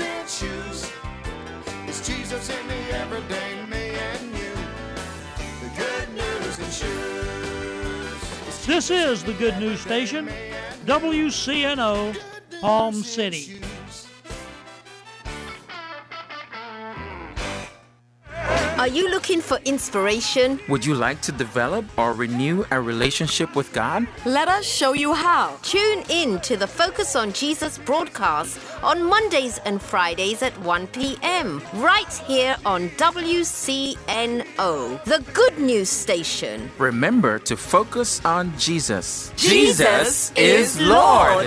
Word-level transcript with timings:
and 0.00 0.28
shoes. 0.28 0.90
It's 1.86 2.06
Jesus 2.06 2.48
in 2.48 2.66
the 2.68 2.98
everyday 2.98 3.64
me 3.66 3.90
and 3.90 4.26
you. 4.34 4.54
The 5.60 5.70
good 5.76 6.08
news 6.14 6.58
and 6.58 6.72
shoes. 6.72 8.66
This 8.66 8.90
is 8.90 9.22
the 9.22 9.34
Good 9.34 9.58
News 9.58 9.80
Station, 9.80 10.30
WCNO, 10.86 12.16
Palm 12.60 13.02
City. 13.02 13.60
Are 18.82 18.88
you 18.88 19.08
looking 19.08 19.40
for 19.40 19.58
inspiration? 19.64 20.58
Would 20.68 20.84
you 20.84 20.96
like 20.96 21.20
to 21.22 21.30
develop 21.30 21.84
or 21.96 22.14
renew 22.14 22.64
a 22.72 22.80
relationship 22.80 23.54
with 23.54 23.72
God? 23.72 24.08
Let 24.26 24.48
us 24.48 24.64
show 24.66 24.92
you 24.92 25.14
how. 25.14 25.56
Tune 25.62 26.02
in 26.08 26.40
to 26.40 26.56
the 26.56 26.66
Focus 26.66 27.14
on 27.14 27.32
Jesus 27.32 27.78
broadcast 27.78 28.58
on 28.82 29.04
Mondays 29.04 29.58
and 29.58 29.80
Fridays 29.80 30.42
at 30.42 30.58
1 30.62 30.88
p.m. 30.88 31.62
right 31.74 32.12
here 32.26 32.56
on 32.66 32.88
WCNO, 32.98 33.94
the 35.04 35.24
Good 35.32 35.60
News 35.60 35.88
Station. 35.88 36.68
Remember 36.78 37.38
to 37.38 37.56
focus 37.56 38.20
on 38.24 38.52
Jesus. 38.58 39.32
Jesus 39.36 40.32
is 40.34 40.80
Lord. 40.80 41.46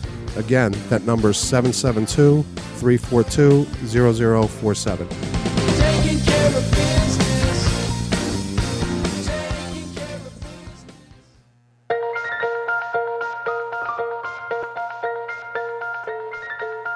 Again, 0.37 0.71
that 0.89 1.03
number 1.03 1.31
is 1.31 1.37
772 1.37 2.43
342 2.79 3.65
0047. 4.47 5.07
Taking 5.09 6.19
care 6.21 6.47
of 6.47 6.71
business. 6.71 8.09
Taking 9.27 9.93
care 9.93 10.15
of 10.15 10.23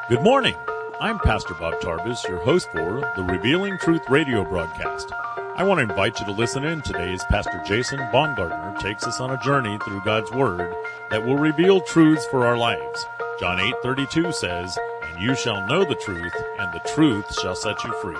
Good 0.08 0.22
morning. 0.22 0.56
I'm 1.02 1.20
Pastor 1.20 1.54
Bob 1.56 1.82
Tarvis, 1.82 2.26
your 2.30 2.40
host 2.40 2.72
for 2.72 3.02
the 3.18 3.24
Revealing 3.24 3.78
Truth 3.80 4.10
radio 4.10 4.46
broadcast. 4.46 5.12
I 5.58 5.64
want 5.64 5.80
to 5.80 5.84
invite 5.84 6.20
you 6.22 6.26
to 6.28 6.32
listen 6.32 6.64
in 6.64 6.82
today 6.82 7.14
as 7.14 7.24
Pastor 7.26 7.62
Jason 7.66 8.00
Baumgartner 8.14 8.80
takes 8.80 9.06
us 9.06 9.20
on 9.20 9.32
a 9.32 9.42
journey 9.44 9.78
through 9.84 10.02
God's 10.06 10.32
Word 10.32 10.74
that 11.10 11.26
will 11.26 11.38
reveal 11.38 11.82
truths 11.82 12.26
for 12.28 12.46
our 12.46 12.58
lives. 12.58 13.06
John 13.38 13.60
8:32 13.60 14.32
says, 14.32 14.78
"And 15.04 15.22
you 15.22 15.36
shall 15.36 15.68
know 15.68 15.84
the 15.84 15.96
truth, 15.96 16.34
and 16.58 16.72
the 16.72 16.80
truth 16.96 17.38
shall 17.42 17.56
set 17.56 17.84
you 17.84 17.94
free." 18.02 18.18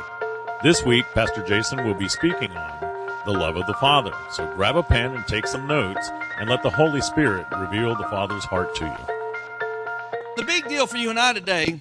This 0.62 0.84
week, 0.84 1.06
Pastor 1.14 1.42
Jason 1.42 1.86
will 1.86 1.94
be 1.94 2.10
speaking 2.10 2.56
on 2.58 2.80
the 3.26 3.32
love 3.32 3.56
of 3.56 3.66
the 3.66 3.76
Father. 3.76 4.12
So 4.32 4.46
grab 4.56 4.76
a 4.76 4.84
pen 4.84 5.16
and 5.16 5.26
take 5.26 5.48
some 5.48 5.68
notes, 5.68 6.12
and 6.38 6.50
let 6.50 6.64
the 6.64 6.70
Holy 6.70 7.00
Spirit 7.00 7.46
reveal 7.58 7.96
the 7.96 8.10
Father's 8.10 8.44
heart 8.44 8.76
to 8.76 8.86
you. 8.86 9.16
The 10.36 10.44
big 10.44 10.68
deal 10.68 10.86
for 10.86 10.98
you 10.98 11.10
and 11.10 11.20
I 11.20 11.32
today 11.32 11.80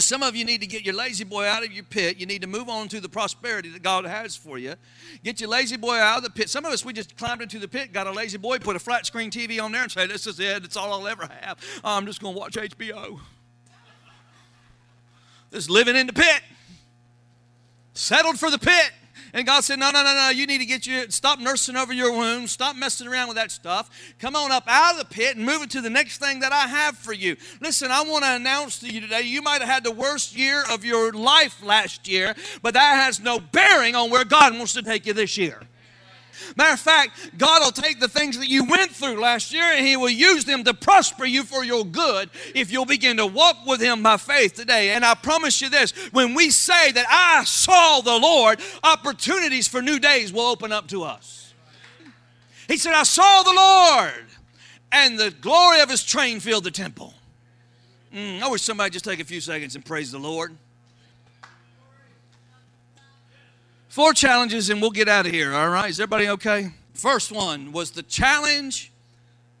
some 0.00 0.22
of 0.22 0.34
you 0.34 0.44
need 0.44 0.62
to 0.62 0.66
get 0.66 0.84
your 0.84 0.94
La-Z-Boy 0.94 1.44
out 1.44 1.64
of 1.64 1.72
your 1.72 1.84
pit. 1.84 2.16
You 2.16 2.24
need 2.24 2.40
to 2.42 2.48
move 2.48 2.68
on 2.68 2.88
to 2.88 3.00
the 3.00 3.08
prosperity 3.08 3.68
that 3.70 3.82
God 3.82 4.06
has 4.06 4.34
for 4.34 4.56
you. 4.56 4.74
Get 5.22 5.40
your 5.40 5.50
La-Z-Boy 5.50 5.96
out 5.96 6.18
of 6.18 6.24
the 6.24 6.30
pit. 6.30 6.48
Some 6.48 6.64
of 6.64 6.72
us, 6.72 6.84
we 6.84 6.92
just 6.92 7.16
climbed 7.16 7.42
into 7.42 7.58
the 7.58 7.68
pit, 7.68 7.92
got 7.92 8.06
a 8.06 8.12
La-Z-Boy, 8.12 8.60
put 8.60 8.76
a 8.76 8.78
flat 8.78 9.04
screen 9.04 9.30
TV 9.30 9.62
on 9.62 9.72
there, 9.72 9.82
and 9.82 9.92
say, 9.92 10.06
This 10.06 10.26
is 10.26 10.40
it. 10.40 10.64
It's 10.64 10.76
all 10.76 10.92
I'll 10.92 11.08
ever 11.08 11.28
have. 11.40 11.58
I'm 11.84 12.06
just 12.06 12.22
going 12.22 12.34
to 12.34 12.40
watch 12.40 12.54
HBO. 12.54 13.20
Just 15.52 15.68
living 15.68 15.96
in 15.96 16.06
the 16.06 16.14
pit. 16.14 16.40
Settled 17.92 18.38
for 18.38 18.50
the 18.50 18.58
pit. 18.58 18.92
And 19.34 19.46
God 19.46 19.64
said, 19.64 19.78
No, 19.78 19.90
no, 19.90 20.02
no, 20.02 20.14
no. 20.14 20.28
You 20.28 20.46
need 20.46 20.58
to 20.58 20.66
get 20.66 20.86
you, 20.86 21.10
stop 21.10 21.38
nursing 21.38 21.76
over 21.76 21.92
your 21.92 22.12
wounds. 22.12 22.52
Stop 22.52 22.76
messing 22.76 23.06
around 23.06 23.28
with 23.28 23.36
that 23.36 23.50
stuff. 23.50 23.88
Come 24.18 24.36
on 24.36 24.52
up 24.52 24.64
out 24.66 24.92
of 24.92 24.98
the 24.98 25.14
pit 25.14 25.36
and 25.36 25.46
move 25.46 25.62
into 25.62 25.80
the 25.80 25.90
next 25.90 26.18
thing 26.18 26.40
that 26.40 26.52
I 26.52 26.66
have 26.66 26.98
for 26.98 27.12
you. 27.12 27.36
Listen, 27.60 27.90
I 27.90 28.02
want 28.02 28.24
to 28.24 28.34
announce 28.34 28.78
to 28.80 28.90
you 28.90 29.00
today 29.00 29.22
you 29.22 29.40
might 29.40 29.62
have 29.62 29.70
had 29.70 29.84
the 29.84 29.90
worst 29.90 30.36
year 30.36 30.64
of 30.70 30.84
your 30.84 31.12
life 31.12 31.62
last 31.62 32.06
year, 32.08 32.34
but 32.60 32.74
that 32.74 32.94
has 33.04 33.20
no 33.20 33.40
bearing 33.40 33.94
on 33.94 34.10
where 34.10 34.24
God 34.24 34.56
wants 34.56 34.74
to 34.74 34.82
take 34.82 35.06
you 35.06 35.12
this 35.12 35.38
year. 35.38 35.62
Matter 36.56 36.74
of 36.74 36.80
fact, 36.80 37.38
God 37.38 37.62
will 37.62 37.72
take 37.72 38.00
the 38.00 38.08
things 38.08 38.38
that 38.38 38.48
you 38.48 38.64
went 38.64 38.90
through 38.90 39.20
last 39.20 39.52
year 39.52 39.64
and 39.64 39.86
He 39.86 39.96
will 39.96 40.10
use 40.10 40.44
them 40.44 40.64
to 40.64 40.74
prosper 40.74 41.24
you 41.24 41.42
for 41.44 41.64
your 41.64 41.84
good 41.84 42.30
if 42.54 42.70
you'll 42.70 42.86
begin 42.86 43.16
to 43.18 43.26
walk 43.26 43.66
with 43.66 43.80
Him 43.80 44.02
by 44.02 44.16
faith 44.16 44.54
today. 44.54 44.90
And 44.90 45.04
I 45.04 45.14
promise 45.14 45.60
you 45.60 45.68
this 45.68 45.92
when 46.12 46.34
we 46.34 46.50
say 46.50 46.92
that 46.92 47.06
I 47.08 47.44
saw 47.44 48.00
the 48.00 48.18
Lord, 48.18 48.60
opportunities 48.82 49.68
for 49.68 49.82
new 49.82 49.98
days 49.98 50.32
will 50.32 50.46
open 50.46 50.72
up 50.72 50.88
to 50.88 51.02
us. 51.04 51.54
He 52.68 52.76
said, 52.76 52.94
I 52.94 53.02
saw 53.02 53.42
the 53.42 53.52
Lord, 53.52 54.24
and 54.92 55.18
the 55.18 55.30
glory 55.30 55.80
of 55.80 55.90
His 55.90 56.04
train 56.04 56.40
filled 56.40 56.64
the 56.64 56.70
temple. 56.70 57.12
Mm, 58.14 58.42
I 58.42 58.48
wish 58.48 58.62
somebody 58.62 58.90
just 58.90 59.04
take 59.04 59.20
a 59.20 59.24
few 59.24 59.40
seconds 59.40 59.74
and 59.74 59.84
praise 59.84 60.12
the 60.12 60.18
Lord. 60.18 60.56
Four 63.92 64.14
challenges, 64.14 64.70
and 64.70 64.80
we'll 64.80 64.90
get 64.90 65.06
out 65.06 65.26
of 65.26 65.32
here, 65.32 65.52
all 65.52 65.68
right? 65.68 65.90
Is 65.90 66.00
everybody 66.00 66.26
okay? 66.30 66.70
First 66.94 67.30
one 67.30 67.72
was 67.72 67.90
the 67.90 68.02
challenge 68.02 68.90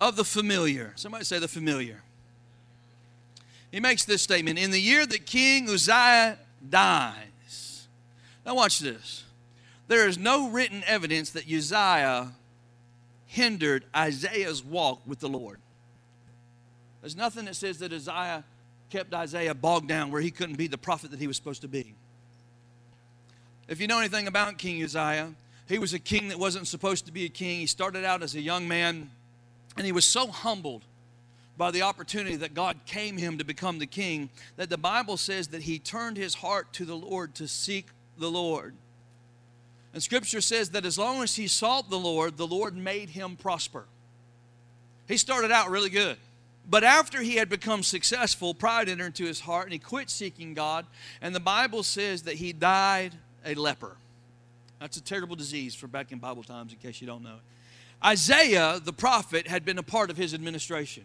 of 0.00 0.16
the 0.16 0.24
familiar. 0.24 0.94
Somebody 0.96 1.26
say 1.26 1.38
the 1.38 1.46
familiar. 1.46 2.00
He 3.70 3.78
makes 3.78 4.06
this 4.06 4.22
statement 4.22 4.58
In 4.58 4.70
the 4.70 4.80
year 4.80 5.04
that 5.04 5.26
King 5.26 5.68
Uzziah 5.68 6.38
dies. 6.66 7.86
Now, 8.46 8.54
watch 8.54 8.78
this. 8.78 9.24
There 9.86 10.08
is 10.08 10.16
no 10.16 10.48
written 10.48 10.82
evidence 10.86 11.28
that 11.32 11.44
Uzziah 11.44 12.32
hindered 13.26 13.84
Isaiah's 13.94 14.64
walk 14.64 15.02
with 15.06 15.20
the 15.20 15.28
Lord. 15.28 15.58
There's 17.02 17.16
nothing 17.16 17.44
that 17.44 17.56
says 17.56 17.80
that 17.80 17.92
Isaiah 17.92 18.44
kept 18.88 19.12
Isaiah 19.12 19.54
bogged 19.54 19.88
down 19.88 20.10
where 20.10 20.22
he 20.22 20.30
couldn't 20.30 20.56
be 20.56 20.68
the 20.68 20.78
prophet 20.78 21.10
that 21.10 21.20
he 21.20 21.26
was 21.26 21.36
supposed 21.36 21.60
to 21.60 21.68
be. 21.68 21.96
If 23.72 23.80
you 23.80 23.86
know 23.86 24.00
anything 24.00 24.26
about 24.26 24.58
King 24.58 24.84
Uzziah, 24.84 25.32
he 25.66 25.78
was 25.78 25.94
a 25.94 25.98
king 25.98 26.28
that 26.28 26.38
wasn't 26.38 26.68
supposed 26.68 27.06
to 27.06 27.12
be 27.12 27.24
a 27.24 27.30
king. 27.30 27.60
He 27.60 27.66
started 27.66 28.04
out 28.04 28.22
as 28.22 28.34
a 28.34 28.40
young 28.42 28.68
man, 28.68 29.10
and 29.78 29.86
he 29.86 29.92
was 29.92 30.04
so 30.04 30.26
humbled 30.26 30.82
by 31.56 31.70
the 31.70 31.80
opportunity 31.80 32.36
that 32.36 32.52
God 32.52 32.76
came 32.84 33.16
him 33.16 33.38
to 33.38 33.44
become 33.44 33.78
the 33.78 33.86
king 33.86 34.28
that 34.56 34.68
the 34.68 34.76
Bible 34.76 35.16
says 35.16 35.48
that 35.48 35.62
he 35.62 35.78
turned 35.78 36.18
his 36.18 36.34
heart 36.34 36.70
to 36.74 36.84
the 36.84 36.94
Lord 36.94 37.34
to 37.36 37.48
seek 37.48 37.86
the 38.18 38.30
Lord. 38.30 38.74
And 39.94 40.02
scripture 40.02 40.42
says 40.42 40.68
that 40.72 40.84
as 40.84 40.98
long 40.98 41.22
as 41.22 41.36
he 41.36 41.48
sought 41.48 41.88
the 41.88 41.98
Lord, 41.98 42.36
the 42.36 42.46
Lord 42.46 42.76
made 42.76 43.08
him 43.08 43.36
prosper. 43.36 43.86
He 45.08 45.16
started 45.16 45.50
out 45.50 45.70
really 45.70 45.88
good. 45.88 46.18
But 46.68 46.84
after 46.84 47.22
he 47.22 47.36
had 47.36 47.48
become 47.48 47.82
successful, 47.82 48.52
pride 48.52 48.90
entered 48.90 49.06
into 49.06 49.24
his 49.24 49.40
heart 49.40 49.64
and 49.64 49.72
he 49.72 49.78
quit 49.78 50.10
seeking 50.10 50.52
God. 50.52 50.84
And 51.22 51.34
the 51.34 51.40
Bible 51.40 51.82
says 51.82 52.24
that 52.24 52.34
he 52.34 52.52
died 52.52 53.14
a 53.44 53.54
leper. 53.54 53.96
That's 54.80 54.96
a 54.96 55.02
terrible 55.02 55.36
disease 55.36 55.74
for 55.74 55.86
back 55.86 56.12
in 56.12 56.18
Bible 56.18 56.42
times, 56.42 56.72
in 56.72 56.78
case 56.78 57.00
you 57.00 57.06
don't 57.06 57.22
know 57.22 57.34
it. 57.34 58.04
Isaiah, 58.04 58.80
the 58.84 58.92
prophet, 58.92 59.46
had 59.46 59.64
been 59.64 59.78
a 59.78 59.82
part 59.82 60.10
of 60.10 60.16
his 60.16 60.34
administration. 60.34 61.04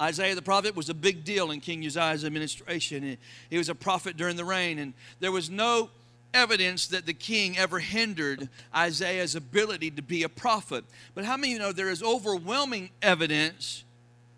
Isaiah 0.00 0.34
the 0.34 0.40
prophet 0.40 0.74
was 0.74 0.88
a 0.88 0.94
big 0.94 1.22
deal 1.22 1.50
in 1.50 1.60
King 1.60 1.84
Uzziah's 1.84 2.24
administration. 2.24 3.18
He 3.50 3.58
was 3.58 3.68
a 3.68 3.74
prophet 3.74 4.16
during 4.16 4.36
the 4.36 4.44
reign, 4.44 4.78
and 4.78 4.94
there 5.20 5.32
was 5.32 5.50
no 5.50 5.90
evidence 6.32 6.86
that 6.86 7.04
the 7.04 7.12
king 7.12 7.58
ever 7.58 7.78
hindered 7.78 8.48
Isaiah's 8.74 9.34
ability 9.34 9.90
to 9.90 10.02
be 10.02 10.22
a 10.22 10.30
prophet. 10.30 10.84
But 11.14 11.26
how 11.26 11.36
many 11.36 11.52
you 11.52 11.58
know 11.58 11.72
there 11.72 11.90
is 11.90 12.02
overwhelming 12.02 12.88
evidence 13.02 13.84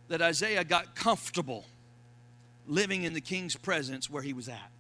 that 0.09 0.21
Isaiah 0.21 0.65
got 0.65 0.97
comfortable 0.97 1.65
living 2.67 3.05
in 3.05 3.15
the 3.15 3.21
king's 3.21 3.57
presence 3.57 4.09
where 4.11 4.23
he 4.23 4.33
was 4.33 4.49
at. 4.49 4.71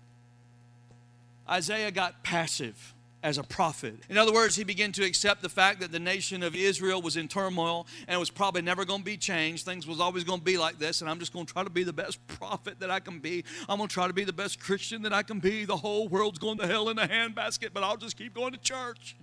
Isaiah 1.49 1.91
got 1.91 2.23
passive 2.23 2.94
as 3.25 3.38
a 3.38 3.43
prophet. 3.43 3.96
In 4.11 4.19
other 4.19 4.35
words, 4.35 4.55
he 4.55 4.64
began 4.64 4.93
to 4.93 5.05
accept 5.05 5.41
the 5.41 5.49
fact 5.49 5.81
that 5.81 5.91
the 5.91 5.99
nation 5.99 6.43
of 6.43 6.55
Israel 6.55 7.00
was 7.00 7.17
in 7.17 7.26
turmoil 7.26 7.87
and 8.06 8.20
was 8.20 8.29
probably 8.29 8.61
never 8.61 8.85
going 8.85 9.00
to 9.00 9.05
be 9.05 9.17
changed. 9.17 9.64
Things 9.64 9.87
was 9.87 9.99
always 9.99 10.25
going 10.25 10.41
to 10.41 10.44
be 10.44 10.58
like 10.58 10.79
this, 10.79 11.00
and 11.00 11.08
I'm 11.08 11.19
just 11.19 11.32
going 11.32 11.46
to 11.46 11.52
try 11.52 11.64
to 11.64 11.70
be 11.70 11.85
the 11.85 11.93
best 11.93 12.25
prophet 12.26 12.81
that 12.81 12.91
I 12.91 13.00
can 13.00 13.20
be. 13.20 13.43
I'm 13.67 13.79
going 13.79 13.88
to 13.88 13.93
try 13.93 14.06
to 14.06 14.12
be 14.12 14.25
the 14.25 14.32
best 14.35 14.61
Christian 14.61 15.00
that 15.02 15.14
I 15.14 15.23
can 15.23 15.38
be. 15.38 15.64
The 15.64 15.79
whole 15.79 16.06
world's 16.06 16.38
going 16.38 16.58
to 16.58 16.67
hell 16.67 16.91
in 16.91 16.99
a 16.99 17.08
handbasket, 17.08 17.70
but 17.73 17.82
I'll 17.82 17.96
just 17.96 18.19
keep 18.19 18.35
going 18.35 18.52
to 18.52 18.58
church. 18.58 19.17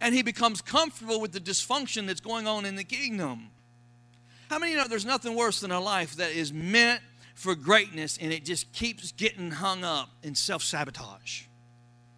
And 0.00 0.14
he 0.14 0.22
becomes 0.22 0.62
comfortable 0.62 1.20
with 1.20 1.32
the 1.32 1.40
dysfunction 1.40 2.06
that's 2.06 2.22
going 2.22 2.46
on 2.46 2.64
in 2.64 2.74
the 2.74 2.84
kingdom. 2.84 3.50
How 4.48 4.58
many 4.58 4.74
know 4.74 4.88
there's 4.88 5.04
nothing 5.04 5.36
worse 5.36 5.60
than 5.60 5.72
a 5.72 5.78
life 5.78 6.16
that 6.16 6.30
is 6.30 6.54
meant 6.54 7.02
for 7.40 7.54
greatness 7.54 8.18
and 8.20 8.34
it 8.34 8.44
just 8.44 8.70
keeps 8.74 9.12
getting 9.12 9.50
hung 9.50 9.82
up 9.82 10.10
in 10.22 10.34
self 10.34 10.62
sabotage? 10.62 11.44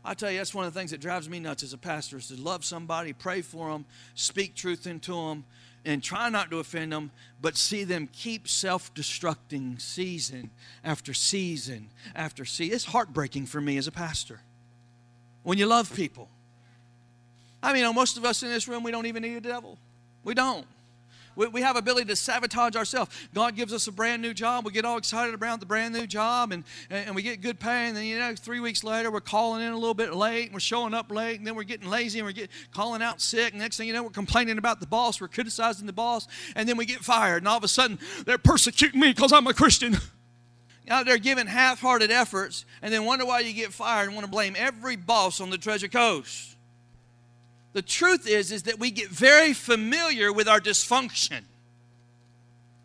I 0.05 0.15
tell 0.15 0.33
you, 0.33 0.39
that's 0.39 0.53
one 0.53 0.65
of 0.65 0.75
the 0.75 0.81
things 0.81 0.91
that 0.91 1.01
drives 1.01 1.29
me 1.29 1.39
nuts 1.39 1.63
as 1.63 1.73
a 1.73 1.79
pastor 1.79 2.17
is 2.17 2.27
to 2.27 2.35
love 2.35 2.65
somebody, 2.65 3.13
pray 3.13 3.41
for 3.41 3.71
them, 3.71 3.85
speak 4.15 4.57
truth 4.57 4.85
into 4.89 5.13
them, 5.13 5.45
and 5.85 6.03
try 6.03 6.29
not 6.29 6.51
to 6.51 6.59
offend 6.59 6.93
them, 6.93 7.13
but 7.41 7.57
see 7.57 7.85
them 7.85 8.09
keep 8.13 8.49
self 8.49 8.93
destructing 8.95 9.81
season 9.81 10.51
after 10.83 11.15
season 11.15 11.89
after 12.17 12.45
season. 12.45 12.75
It's 12.75 12.87
heartbreaking 12.87 13.47
for 13.47 13.61
me 13.61 13.77
as 13.77 13.87
a 13.87 13.93
pastor 13.93 14.41
when 15.45 15.57
you 15.57 15.67
love 15.67 15.95
people. 15.95 16.29
I 17.63 17.73
mean, 17.73 17.95
most 17.95 18.17
of 18.17 18.25
us 18.25 18.43
in 18.43 18.49
this 18.49 18.67
room, 18.67 18.83
we 18.83 18.91
don't 18.91 19.07
even 19.07 19.23
need 19.23 19.37
a 19.37 19.41
devil. 19.41 19.79
We 20.25 20.35
don't. 20.35 20.67
We, 21.37 21.47
we 21.49 21.63
have 21.63 21.77
ability 21.77 22.07
to 22.07 22.17
sabotage 22.17 22.77
ourselves. 22.77 23.11
God 23.35 23.57
gives 23.57 23.73
us 23.73 23.87
a 23.87 23.93
brand 23.93 24.23
new 24.23 24.35
job. 24.35 24.65
We 24.65 24.73
get 24.73 24.85
all 24.85 24.99
excited 24.99 25.35
about 25.35 25.61
the 25.61 25.67
brand 25.67 25.95
new 25.95 26.07
job 26.07 26.53
and, 26.53 26.65
and 26.91 27.15
we 27.15 27.23
get 27.23 27.41
good 27.41 27.59
pay. 27.59 27.89
And 27.89 27.97
then, 27.97 28.05
you 28.05 28.19
know, 28.19 28.35
three 28.35 28.61
weeks 28.61 28.85
later, 28.85 29.11
we're 29.11 29.21
calling 29.21 29.63
in 29.63 29.73
a 29.73 29.79
little 29.79 29.95
bit 29.95 30.15
late 30.15 30.47
and 30.47 30.55
we're 30.55 30.61
showing 30.61 30.95
up 30.95 31.11
late. 31.11 31.39
And 31.39 31.47
then 31.47 31.55
we're 31.55 31.63
getting 31.65 31.89
lazy 31.89 32.19
and 32.19 32.27
we're 32.27 32.33
get, 32.33 32.51
calling 32.73 33.03
out 33.03 33.21
sick. 33.21 33.53
And 33.53 33.61
next 33.61 33.77
thing 33.77 33.87
you 33.87 33.95
know, 33.95 34.03
we're 34.03 34.11
complaining 34.11 34.59
about 34.59 34.81
the 34.81 34.87
boss. 34.87 35.21
We're 35.21 35.29
criticizing 35.29 35.87
the 35.87 35.93
boss. 35.93 36.27
And 36.55 36.69
then 36.69 36.77
we 36.77 36.87
get 36.87 37.01
fired. 37.01 37.39
And 37.39 37.49
all 37.49 37.59
of 37.59 37.65
a 37.65 37.69
sudden, 37.69 37.99
they're 38.27 38.39
persecuting 38.39 39.01
me 39.01 39.13
because 39.13 39.33
I'm 39.33 39.47
a 39.47 39.55
Christian. 39.55 39.97
out 40.89 41.07
there 41.07 41.17
giving 41.17 41.47
half-hearted 41.47 42.11
efforts 42.11 42.65
and 42.83 42.93
then 42.93 43.05
wonder 43.05 43.25
why 43.25 43.41
you 43.41 43.53
get 43.53 43.73
fired 43.73 44.07
and 44.07 44.15
want 44.15 44.27
to 44.27 44.31
blame 44.31 44.55
every 44.59 44.97
boss 44.97 45.41
on 45.41 45.49
the 45.49 45.57
treasure 45.57 45.89
coast 45.89 46.52
the 47.73 47.83
truth 47.83 48.27
is 48.29 48.53
is 48.53 48.65
that 48.65 48.79
we 48.79 48.91
get 48.91 49.09
very 49.09 49.53
familiar 49.53 50.33
with 50.33 50.49
our 50.49 50.61
dysfunction 50.61 51.43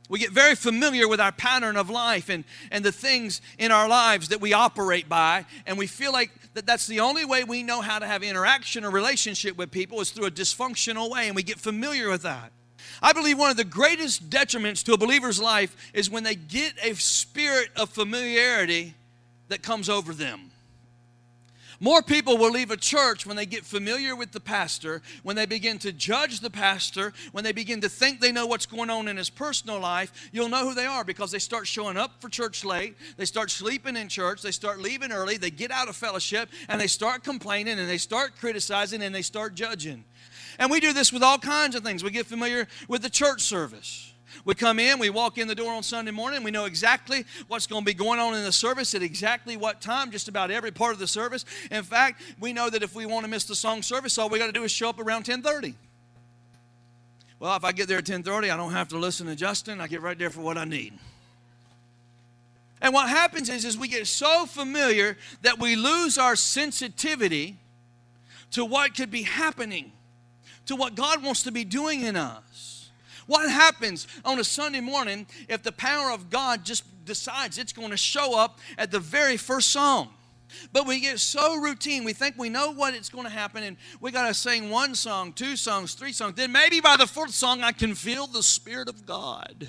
we 0.09 0.19
get 0.19 0.31
very 0.31 0.55
familiar 0.55 1.07
with 1.07 1.19
our 1.19 1.31
pattern 1.31 1.75
of 1.75 1.89
life 1.89 2.29
and, 2.29 2.45
and 2.71 2.83
the 2.83 2.91
things 2.91 3.41
in 3.57 3.71
our 3.71 3.89
lives 3.89 4.29
that 4.29 4.39
we 4.39 4.53
operate 4.53 5.09
by, 5.09 5.45
and 5.65 5.77
we 5.77 5.87
feel 5.87 6.13
like 6.13 6.31
that 6.53 6.65
that's 6.65 6.87
the 6.87 7.01
only 7.01 7.25
way 7.25 7.43
we 7.43 7.61
know 7.61 7.81
how 7.81 7.99
to 7.99 8.07
have 8.07 8.23
interaction 8.23 8.85
or 8.85 8.89
relationship 8.89 9.57
with 9.57 9.69
people 9.69 9.99
is 9.99 10.11
through 10.11 10.25
a 10.25 10.31
dysfunctional 10.31 11.09
way, 11.09 11.27
and 11.27 11.35
we 11.35 11.43
get 11.43 11.59
familiar 11.59 12.09
with 12.09 12.21
that. 12.21 12.51
I 13.01 13.11
believe 13.11 13.37
one 13.37 13.51
of 13.51 13.57
the 13.57 13.65
greatest 13.65 14.29
detriments 14.29 14.83
to 14.85 14.93
a 14.93 14.97
believer's 14.97 15.41
life 15.41 15.75
is 15.93 16.09
when 16.09 16.23
they 16.23 16.35
get 16.35 16.73
a 16.81 16.95
spirit 16.95 17.69
of 17.75 17.89
familiarity 17.89 18.93
that 19.49 19.61
comes 19.61 19.89
over 19.89 20.13
them. 20.13 20.51
More 21.79 22.01
people 22.01 22.37
will 22.37 22.51
leave 22.51 22.71
a 22.71 22.77
church 22.77 23.25
when 23.25 23.37
they 23.37 23.45
get 23.45 23.63
familiar 23.63 24.15
with 24.15 24.31
the 24.31 24.39
pastor, 24.39 25.01
when 25.21 25.35
they 25.35 25.45
begin 25.45 25.77
to 25.79 25.91
judge 25.91 26.39
the 26.39 26.49
pastor, 26.49 27.13
when 27.31 27.43
they 27.43 27.51
begin 27.51 27.81
to 27.81 27.89
think 27.89 28.19
they 28.19 28.31
know 28.31 28.47
what's 28.47 28.65
going 28.65 28.89
on 28.89 29.07
in 29.07 29.17
his 29.17 29.29
personal 29.29 29.79
life. 29.79 30.29
You'll 30.31 30.49
know 30.49 30.67
who 30.67 30.73
they 30.73 30.87
are 30.87 31.03
because 31.03 31.31
they 31.31 31.39
start 31.39 31.67
showing 31.67 31.95
up 31.95 32.19
for 32.19 32.29
church 32.29 32.65
late, 32.65 32.95
they 33.17 33.25
start 33.25 33.51
sleeping 33.51 33.95
in 33.95 34.09
church, 34.09 34.41
they 34.41 34.51
start 34.51 34.79
leaving 34.79 35.11
early, 35.11 35.37
they 35.37 35.51
get 35.51 35.69
out 35.69 35.87
of 35.87 35.95
fellowship, 35.95 36.49
and 36.67 36.81
they 36.81 36.87
start 36.87 37.23
complaining 37.23 37.77
and 37.77 37.87
they 37.87 37.99
start 37.99 38.31
criticizing 38.39 39.03
and 39.03 39.13
they 39.13 39.21
start 39.21 39.53
judging. 39.53 40.03
And 40.57 40.71
we 40.71 40.79
do 40.79 40.93
this 40.93 41.13
with 41.13 41.21
all 41.21 41.37
kinds 41.37 41.75
of 41.75 41.83
things. 41.83 42.03
We 42.03 42.09
get 42.09 42.25
familiar 42.25 42.67
with 42.87 43.03
the 43.03 43.09
church 43.09 43.41
service. 43.41 44.13
We 44.45 44.55
come 44.55 44.79
in, 44.79 44.99
we 44.99 45.09
walk 45.09 45.37
in 45.37 45.47
the 45.47 45.55
door 45.55 45.73
on 45.73 45.83
Sunday 45.83 46.11
morning, 46.11 46.43
we 46.43 46.51
know 46.51 46.65
exactly 46.65 47.25
what's 47.47 47.67
going 47.67 47.83
to 47.83 47.85
be 47.85 47.93
going 47.93 48.19
on 48.19 48.33
in 48.33 48.43
the 48.43 48.51
service 48.51 48.93
at 48.93 49.01
exactly 49.01 49.57
what 49.57 49.81
time, 49.81 50.11
just 50.11 50.27
about 50.27 50.51
every 50.51 50.71
part 50.71 50.93
of 50.93 50.99
the 50.99 51.07
service. 51.07 51.45
In 51.71 51.83
fact, 51.83 52.21
we 52.39 52.53
know 52.53 52.69
that 52.69 52.83
if 52.83 52.95
we 52.95 53.05
want 53.05 53.25
to 53.25 53.29
miss 53.29 53.45
the 53.45 53.55
song 53.55 53.81
service, 53.81 54.17
all 54.17 54.29
we 54.29 54.39
got 54.39 54.47
to 54.47 54.51
do 54.51 54.63
is 54.63 54.71
show 54.71 54.89
up 54.89 54.99
around 54.99 55.25
10:30. 55.25 55.75
Well, 57.39 57.55
if 57.55 57.63
I 57.63 57.71
get 57.71 57.87
there 57.87 57.99
at 57.99 58.05
10:30, 58.05 58.51
I 58.51 58.57
don't 58.57 58.71
have 58.71 58.89
to 58.89 58.97
listen 58.97 59.27
to 59.27 59.35
Justin. 59.35 59.79
I 59.79 59.87
get 59.87 60.01
right 60.01 60.17
there 60.17 60.29
for 60.29 60.41
what 60.41 60.57
I 60.57 60.65
need. 60.65 60.97
And 62.81 62.93
what 62.93 63.09
happens 63.09 63.49
is, 63.49 63.65
is 63.65 63.77
we 63.77 63.87
get 63.87 64.05
so 64.07 64.45
familiar 64.45 65.17
that 65.41 65.59
we 65.59 65.75
lose 65.75 66.17
our 66.17 66.35
sensitivity 66.35 67.57
to 68.51 68.63
what 68.63 68.95
could 68.95 69.09
be 69.09 69.23
happening, 69.23 69.91
to 70.67 70.75
what 70.75 70.95
God 70.95 71.23
wants 71.23 71.43
to 71.43 71.51
be 71.51 71.63
doing 71.63 72.01
in 72.01 72.15
us. 72.15 72.76
What 73.27 73.49
happens 73.51 74.07
on 74.25 74.39
a 74.39 74.43
Sunday 74.43 74.79
morning 74.79 75.27
if 75.47 75.61
the 75.61 75.71
power 75.71 76.11
of 76.11 76.29
God 76.29 76.65
just 76.65 76.83
decides 77.05 77.57
it's 77.57 77.73
going 77.73 77.91
to 77.91 77.97
show 77.97 78.37
up 78.37 78.59
at 78.77 78.89
the 78.91 78.99
very 78.99 79.37
first 79.37 79.69
song? 79.69 80.09
But 80.71 80.87
we 80.87 81.01
get 81.01 81.19
so 81.19 81.57
routine, 81.57 82.05
we 82.05 82.13
think 82.13 82.35
we 82.37 82.49
know 82.49 82.71
what 82.71 82.93
it's 82.93 83.09
going 83.09 83.25
to 83.25 83.29
happen, 83.29 83.63
and 83.63 83.77
we 83.99 84.11
got 84.11 84.27
to 84.27 84.33
sing 84.33 84.69
one 84.69 84.95
song, 84.95 85.33
two 85.33 85.57
songs, 85.57 85.93
three 85.93 86.13
songs. 86.13 86.35
Then 86.35 86.53
maybe 86.53 86.79
by 86.79 86.95
the 86.95 87.05
fourth 87.05 87.33
song, 87.33 87.63
I 87.63 87.73
can 87.73 87.95
feel 87.95 88.27
the 88.27 88.41
Spirit 88.41 88.87
of 88.87 89.05
God. 89.05 89.67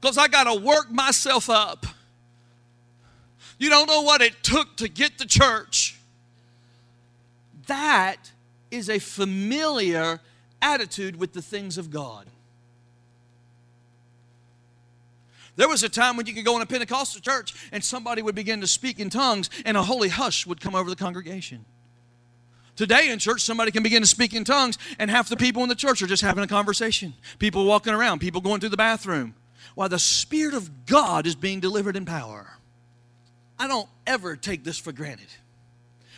Because 0.00 0.18
I 0.18 0.28
got 0.28 0.44
to 0.44 0.60
work 0.60 0.90
myself 0.90 1.48
up. 1.48 1.86
You 3.58 3.70
don't 3.70 3.86
know 3.86 4.02
what 4.02 4.22
it 4.22 4.42
took 4.42 4.76
to 4.76 4.88
get 4.88 5.18
to 5.18 5.26
church. 5.26 5.98
That 7.66 8.32
is 8.70 8.88
a 8.88 8.98
familiar 8.98 10.20
attitude 10.60 11.16
with 11.16 11.32
the 11.32 11.42
things 11.42 11.78
of 11.78 11.90
God. 11.90 12.26
There 15.56 15.68
was 15.68 15.82
a 15.82 15.88
time 15.88 16.16
when 16.16 16.26
you 16.26 16.34
could 16.34 16.44
go 16.44 16.54
in 16.54 16.62
a 16.62 16.66
Pentecostal 16.66 17.20
church 17.20 17.52
and 17.72 17.82
somebody 17.82 18.22
would 18.22 18.36
begin 18.36 18.60
to 18.60 18.68
speak 18.68 19.00
in 19.00 19.10
tongues 19.10 19.50
and 19.64 19.76
a 19.76 19.82
holy 19.82 20.08
hush 20.08 20.46
would 20.46 20.60
come 20.60 20.76
over 20.76 20.88
the 20.88 20.94
congregation. 20.94 21.64
Today 22.76 23.10
in 23.10 23.18
church, 23.18 23.40
somebody 23.40 23.72
can 23.72 23.82
begin 23.82 24.00
to 24.02 24.06
speak 24.06 24.34
in 24.34 24.44
tongues 24.44 24.78
and 25.00 25.10
half 25.10 25.28
the 25.28 25.36
people 25.36 25.64
in 25.64 25.68
the 25.68 25.74
church 25.74 26.00
are 26.00 26.06
just 26.06 26.22
having 26.22 26.44
a 26.44 26.46
conversation. 26.46 27.12
People 27.40 27.64
walking 27.64 27.92
around, 27.92 28.20
people 28.20 28.40
going 28.40 28.60
to 28.60 28.68
the 28.68 28.76
bathroom. 28.76 29.34
While 29.74 29.88
the 29.88 29.98
Spirit 29.98 30.54
of 30.54 30.86
God 30.86 31.26
is 31.26 31.34
being 31.34 31.58
delivered 31.58 31.96
in 31.96 32.04
power. 32.04 32.52
I 33.58 33.66
don't 33.66 33.88
ever 34.06 34.36
take 34.36 34.62
this 34.62 34.78
for 34.78 34.92
granted. 34.92 35.26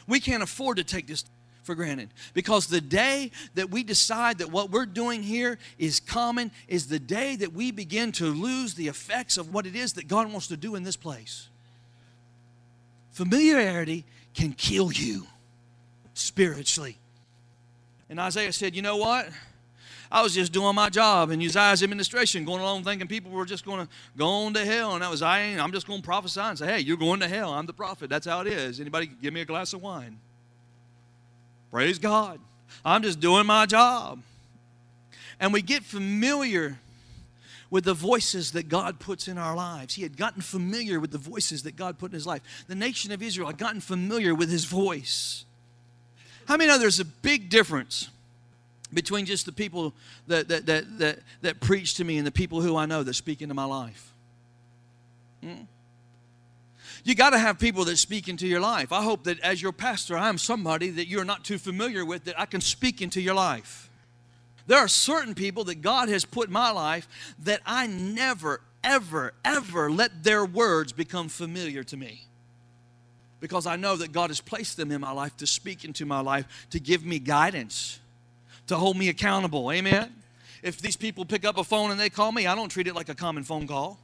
We 0.07 0.21
can't 0.21 0.43
afford 0.43 0.77
to 0.77 0.85
take 0.85 1.07
this 1.07 1.25
for 1.63 1.75
granted. 1.75 2.11
Because 2.35 2.67
the 2.67 2.81
day 2.81 3.31
that 3.55 3.71
we 3.71 3.83
decide 3.83 4.39
that 4.39 4.51
what 4.51 4.71
we're 4.71 4.87
doing 4.87 5.23
here 5.23 5.59
is 5.79 6.01
common 6.01 6.51
is 6.69 6.89
the 6.89 6.99
day 6.99 7.37
that 7.37 7.53
we 7.53 7.71
begin 7.71 8.13
to 8.13 8.27
lose 8.27 8.75
the 8.75 8.89
effects 8.89 9.37
of 9.37 9.53
what 9.53 9.67
it 9.67 9.77
is 9.77 9.95
that 9.95 10.09
God 10.09 10.31
wants 10.31 10.49
to 10.49 10.57
do 10.57 10.75
in 10.75 10.83
this 10.83 10.97
place. 10.97 11.49
Familiarity 13.13 14.05
can 14.35 14.53
kill 14.53 14.93
you 14.93 15.27
spiritually. 16.15 16.97
And 18.09 18.19
Isaiah 18.19 18.53
said, 18.53 18.75
You 18.75 18.83
know 18.83 18.97
what? 18.97 19.29
I 20.13 20.23
was 20.23 20.35
just 20.35 20.51
doing 20.51 20.75
my 20.75 20.89
job 20.89 21.31
in 21.31 21.41
Uzziah's 21.41 21.85
administration, 21.85 22.45
going 22.45 22.61
along 22.61 22.83
thinking 22.83 23.07
people 23.07 23.31
were 23.31 23.45
just 23.45 23.65
going 23.65 23.87
to 23.87 23.93
go 24.17 24.27
on 24.27 24.55
to 24.55 24.65
hell. 24.65 24.95
And 24.95 25.03
that 25.03 25.11
was, 25.11 25.23
I 25.23 25.43
ain't, 25.43 25.61
I'm 25.61 25.71
just 25.71 25.87
going 25.87 26.01
to 26.01 26.05
prophesy 26.05 26.41
and 26.41 26.59
say, 26.59 26.67
hey, 26.67 26.81
you're 26.81 26.97
going 26.97 27.21
to 27.21 27.29
hell. 27.29 27.53
I'm 27.53 27.67
the 27.67 27.73
prophet. 27.73 28.11
That's 28.11 28.27
how 28.27 28.41
it 28.41 28.49
is. 28.49 28.81
Anybody 28.81 29.09
give 29.23 29.33
me 29.33 29.41
a 29.41 29.45
glass 29.45 29.73
of 29.73 29.83
wine? 29.83 30.19
Praise 31.71 31.99
God. 31.99 32.41
I'm 32.85 33.03
just 33.03 33.21
doing 33.21 33.47
my 33.47 33.67
job. 33.67 34.23
And 35.39 35.53
we 35.53 35.63
get 35.63 35.83
familiar 35.83 36.79
with 37.71 37.85
the 37.85 37.95
voices 37.95 38.53
that 38.53 38.69
God 38.69 38.99
puts 38.99 39.29
in 39.29 39.39
our 39.39 39.55
lives. 39.55 39.95
He 39.95 40.03
had 40.03 40.17
gotten 40.17 40.43
familiar 40.43 40.99
with 40.99 41.13
the 41.13 41.19
voices 41.19 41.63
that 41.63 41.77
God 41.77 41.99
put 41.99 42.11
in 42.11 42.15
his 42.15 42.27
life. 42.27 42.43
The 42.67 42.75
nation 42.75 43.13
of 43.13 43.23
Israel 43.23 43.47
had 43.47 43.59
gotten 43.59 43.81
familiar 43.81 44.35
with 44.35 44.51
his 44.51 44.65
voice. 44.65 45.45
How 46.47 46.57
many 46.57 46.69
know 46.69 46.79
there's 46.79 47.01
a 47.01 47.05
big 47.05 47.49
difference 47.49 48.11
between 48.93 49.25
just 49.25 49.47
the 49.47 49.53
people 49.53 49.95
that, 50.27 50.49
that, 50.49 50.67
that, 50.67 50.99
that, 50.99 51.19
that 51.43 51.61
preach 51.61 51.95
to 51.95 52.05
me 52.05 52.19
and 52.19 52.27
the 52.27 52.33
people 52.33 52.61
who 52.61 52.77
I 52.77 52.87
know 52.87 53.05
that 53.05 53.15
speak 53.15 53.41
into 53.41 53.55
my 53.55 53.65
life? 53.65 54.13
Hmm? 55.43 55.63
You 57.05 57.15
got 57.15 57.31
to 57.31 57.39
have 57.39 57.59
people 57.59 57.85
that 57.87 57.97
speak 57.97 58.29
into 58.29 58.47
your 58.47 58.61
life. 58.61 58.93
I 58.93 59.03
hope 59.03 59.25
that 59.25 59.41
as 59.41 59.61
your 59.61 59.73
pastor, 59.73 60.17
I 60.17 60.29
am 60.29 60.39
somebody 60.39 60.91
that 60.91 61.07
you're 61.07 61.25
not 61.25 61.45
too 61.45 61.59
familiar 61.59 62.05
with 62.05 62.25
that 62.25 62.39
I 62.39 62.47
can 62.47 62.61
speak 62.61 63.01
into 63.01 63.21
your 63.21 63.35
life. 63.35 63.91
There 64.67 64.79
are 64.79 64.89
certain 64.89 65.35
people 65.35 65.65
that 65.65 65.77
God 65.77 66.09
has 66.09 66.25
put 66.25 66.49
in 66.49 66.53
my 66.53 66.71
life 66.71 67.09
that 67.41 67.61
I 67.65 67.87
never, 67.87 68.61
ever, 68.85 69.33
ever 69.45 69.91
let 69.91 70.23
their 70.23 70.45
words 70.45 70.93
become 70.93 71.29
familiar 71.29 71.83
to 71.85 71.97
me. 71.97 72.27
Because 73.41 73.67
I 73.67 73.77
know 73.77 73.97
that 73.97 74.13
God 74.13 74.29
has 74.29 74.41
placed 74.41 74.77
them 74.77 74.93
in 74.93 75.01
my 75.01 75.13
life 75.13 75.37
to 75.39 75.47
speak 75.47 75.85
into 75.85 76.05
my 76.05 76.21
life, 76.21 76.67
to 76.71 76.79
give 76.79 77.05
me 77.05 77.19
guidance, 77.19 77.99
to 78.67 78.77
hold 78.77 78.97
me 78.97 79.09
accountable. 79.09 79.73
Amen? 79.73 80.15
if 80.63 80.81
these 80.81 80.97
people 80.97 81.25
pick 81.25 81.45
up 81.45 81.57
a 81.57 81.65
phone 81.65 81.91
and 81.91 81.99
they 81.99 82.11
call 82.11 82.33
me, 82.33 82.47
I 82.47 82.55
don't 82.55 82.69
treat 82.69 82.87
it 82.87 82.95
like 82.95 83.09
a 83.09 83.15
common 83.15 83.45
phone 83.45 83.67
call. 83.67 83.99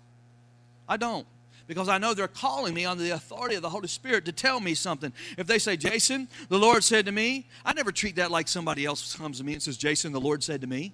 I 0.88 0.96
don't. 0.96 1.26
Because 1.66 1.88
I 1.88 1.98
know 1.98 2.14
they're 2.14 2.28
calling 2.28 2.74
me 2.74 2.86
under 2.86 3.02
the 3.02 3.10
authority 3.10 3.56
of 3.56 3.62
the 3.62 3.70
Holy 3.70 3.88
Spirit 3.88 4.24
to 4.26 4.32
tell 4.32 4.60
me 4.60 4.74
something. 4.74 5.12
If 5.36 5.46
they 5.46 5.58
say, 5.58 5.76
Jason, 5.76 6.28
the 6.48 6.58
Lord 6.58 6.84
said 6.84 7.06
to 7.06 7.12
me, 7.12 7.48
I 7.64 7.72
never 7.72 7.90
treat 7.90 8.16
that 8.16 8.30
like 8.30 8.46
somebody 8.46 8.84
else 8.84 9.16
comes 9.16 9.38
to 9.38 9.44
me 9.44 9.54
and 9.54 9.62
says, 9.62 9.76
Jason, 9.76 10.12
the 10.12 10.20
Lord 10.20 10.44
said 10.44 10.60
to 10.60 10.66
me. 10.66 10.92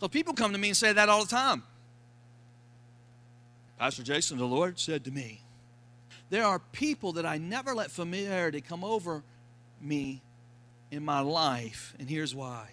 So 0.00 0.08
people 0.08 0.34
come 0.34 0.52
to 0.52 0.58
me 0.58 0.68
and 0.68 0.76
say 0.76 0.92
that 0.92 1.08
all 1.08 1.22
the 1.24 1.30
time. 1.30 1.62
Pastor 3.78 4.02
Jason, 4.02 4.38
the 4.38 4.44
Lord 4.44 4.78
said 4.78 5.04
to 5.04 5.10
me. 5.10 5.40
There 6.30 6.44
are 6.44 6.58
people 6.58 7.12
that 7.12 7.26
I 7.26 7.38
never 7.38 7.74
let 7.74 7.90
familiarity 7.90 8.60
come 8.60 8.82
over 8.82 9.22
me 9.80 10.22
in 10.90 11.04
my 11.04 11.20
life, 11.20 11.94
and 11.98 12.08
here's 12.08 12.34
why. 12.34 12.68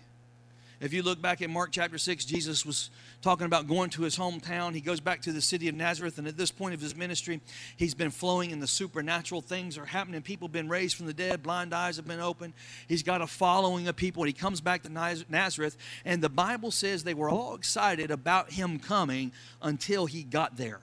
If 0.81 0.93
you 0.93 1.03
look 1.03 1.21
back 1.21 1.43
at 1.43 1.49
Mark 1.51 1.69
chapter 1.71 1.99
6, 1.99 2.25
Jesus 2.25 2.65
was 2.65 2.89
talking 3.21 3.45
about 3.45 3.67
going 3.67 3.91
to 3.91 4.01
his 4.01 4.17
hometown. 4.17 4.73
He 4.73 4.81
goes 4.81 4.99
back 4.99 5.21
to 5.21 5.31
the 5.31 5.39
city 5.39 5.67
of 5.67 5.75
Nazareth, 5.75 6.17
and 6.17 6.27
at 6.27 6.37
this 6.37 6.49
point 6.49 6.73
of 6.73 6.81
his 6.81 6.95
ministry, 6.95 7.39
he's 7.77 7.93
been 7.93 8.09
flowing 8.09 8.49
in 8.49 8.59
the 8.59 8.67
supernatural. 8.67 9.41
Things 9.41 9.77
are 9.77 9.85
happening. 9.85 10.23
People 10.23 10.47
have 10.47 10.53
been 10.53 10.69
raised 10.69 10.97
from 10.97 11.05
the 11.05 11.13
dead, 11.13 11.43
blind 11.43 11.71
eyes 11.71 11.97
have 11.97 12.07
been 12.07 12.19
opened. 12.19 12.53
He's 12.87 13.03
got 13.03 13.21
a 13.21 13.27
following 13.27 13.87
of 13.87 13.95
people. 13.95 14.23
He 14.23 14.33
comes 14.33 14.59
back 14.59 14.81
to 14.81 14.89
Nazareth, 14.89 15.77
and 16.03 16.19
the 16.19 16.29
Bible 16.29 16.71
says 16.71 17.03
they 17.03 17.13
were 17.13 17.29
all 17.29 17.53
excited 17.53 18.09
about 18.09 18.51
him 18.51 18.79
coming 18.79 19.33
until 19.61 20.07
he 20.07 20.23
got 20.23 20.57
there. 20.57 20.79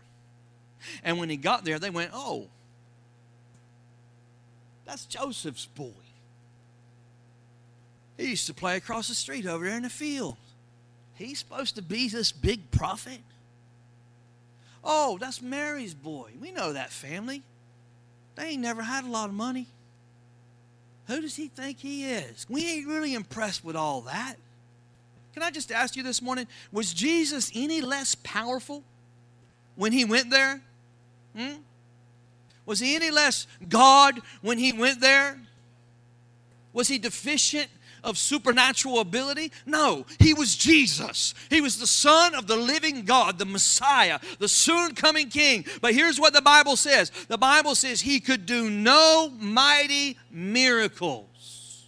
And 1.03 1.19
when 1.19 1.29
he 1.29 1.37
got 1.37 1.65
there, 1.65 1.81
they 1.81 1.91
went, 1.91 2.13
Oh, 2.15 2.47
that's 4.87 5.07
Joseph's 5.07 5.67
boy. 5.67 5.91
He 8.19 8.31
used 8.31 8.49
to 8.49 8.55
play 8.55 8.77
across 8.77 9.09
the 9.09 9.15
street 9.15 9.47
over 9.47 9.65
there 9.65 9.77
in 9.77 9.85
the 9.85 9.91
field. 9.91 10.37
He's 11.15 11.39
supposed 11.39 11.77
to 11.77 11.83
be 11.83 12.09
this 12.09 12.33
big 12.33 12.71
prophet. 12.71 13.21
Oh, 14.85 15.19
that's 15.19 15.41
Mary's 15.41 15.95
boy. 15.95 16.31
We 16.41 16.51
know 16.51 16.73
that 16.73 16.91
family. 16.91 17.43
They 18.35 18.51
ain't 18.51 18.63
never 18.63 18.83
had 18.83 19.05
a 19.05 19.09
lot 19.09 19.29
of 19.29 19.35
money. 19.35 19.67
Who 21.07 21.21
does 21.21 21.37
he 21.37 21.49
think 21.49 21.79
he 21.79 22.05
is? 22.11 22.45
We 22.49 22.69
ain't 22.69 22.87
really 22.87 23.15
impressed 23.15 23.65
with 23.65 23.77
all 23.77 24.03
that. 24.03 24.37
Can 25.33 25.43
I 25.43 25.51
just 25.51 25.71
ask 25.71 25.97
you 25.97 26.03
this 26.03 26.21
morning 26.21 26.47
was 26.73 26.93
Jesus 26.93 27.51
any 27.55 27.81
less 27.81 28.17
powerful 28.17 28.83
when 29.77 29.93
he 29.93 30.05
went 30.05 30.31
there? 30.31 30.61
Hmm? 31.37 31.55
Was 32.67 32.81
he 32.81 32.97
any 32.97 33.11
less 33.11 33.47
God 33.69 34.21
when 34.43 34.59
he 34.59 34.73
went 34.73 35.01
there? 35.01 35.39
Was 36.73 36.89
he 36.89 36.99
deficient 36.99 37.69
of 38.05 38.19
supernatural 38.19 39.01
ability? 39.01 39.53
No, 39.67 40.07
he 40.19 40.35
was 40.35 40.57
Jesus. 40.57 41.35
He 41.51 41.61
was 41.61 41.79
the 41.79 41.87
Son 41.87 42.35
of 42.35 42.47
the 42.47 42.57
living 42.57 43.05
God, 43.05 43.39
the 43.39 43.45
Messiah, 43.45 44.19
the 44.39 44.49
soon 44.49 44.95
coming 44.95 45.29
King. 45.29 45.65
But 45.81 45.95
here's 45.95 46.21
what 46.21 46.33
the 46.33 46.43
Bible 46.43 46.77
says 46.77 47.11
the 47.29 47.39
Bible 47.39 47.75
says 47.75 48.01
he 48.01 48.21
could 48.21 48.47
do 48.47 48.71
no 48.71 49.31
mighty 49.39 50.17
miracles. 50.31 51.87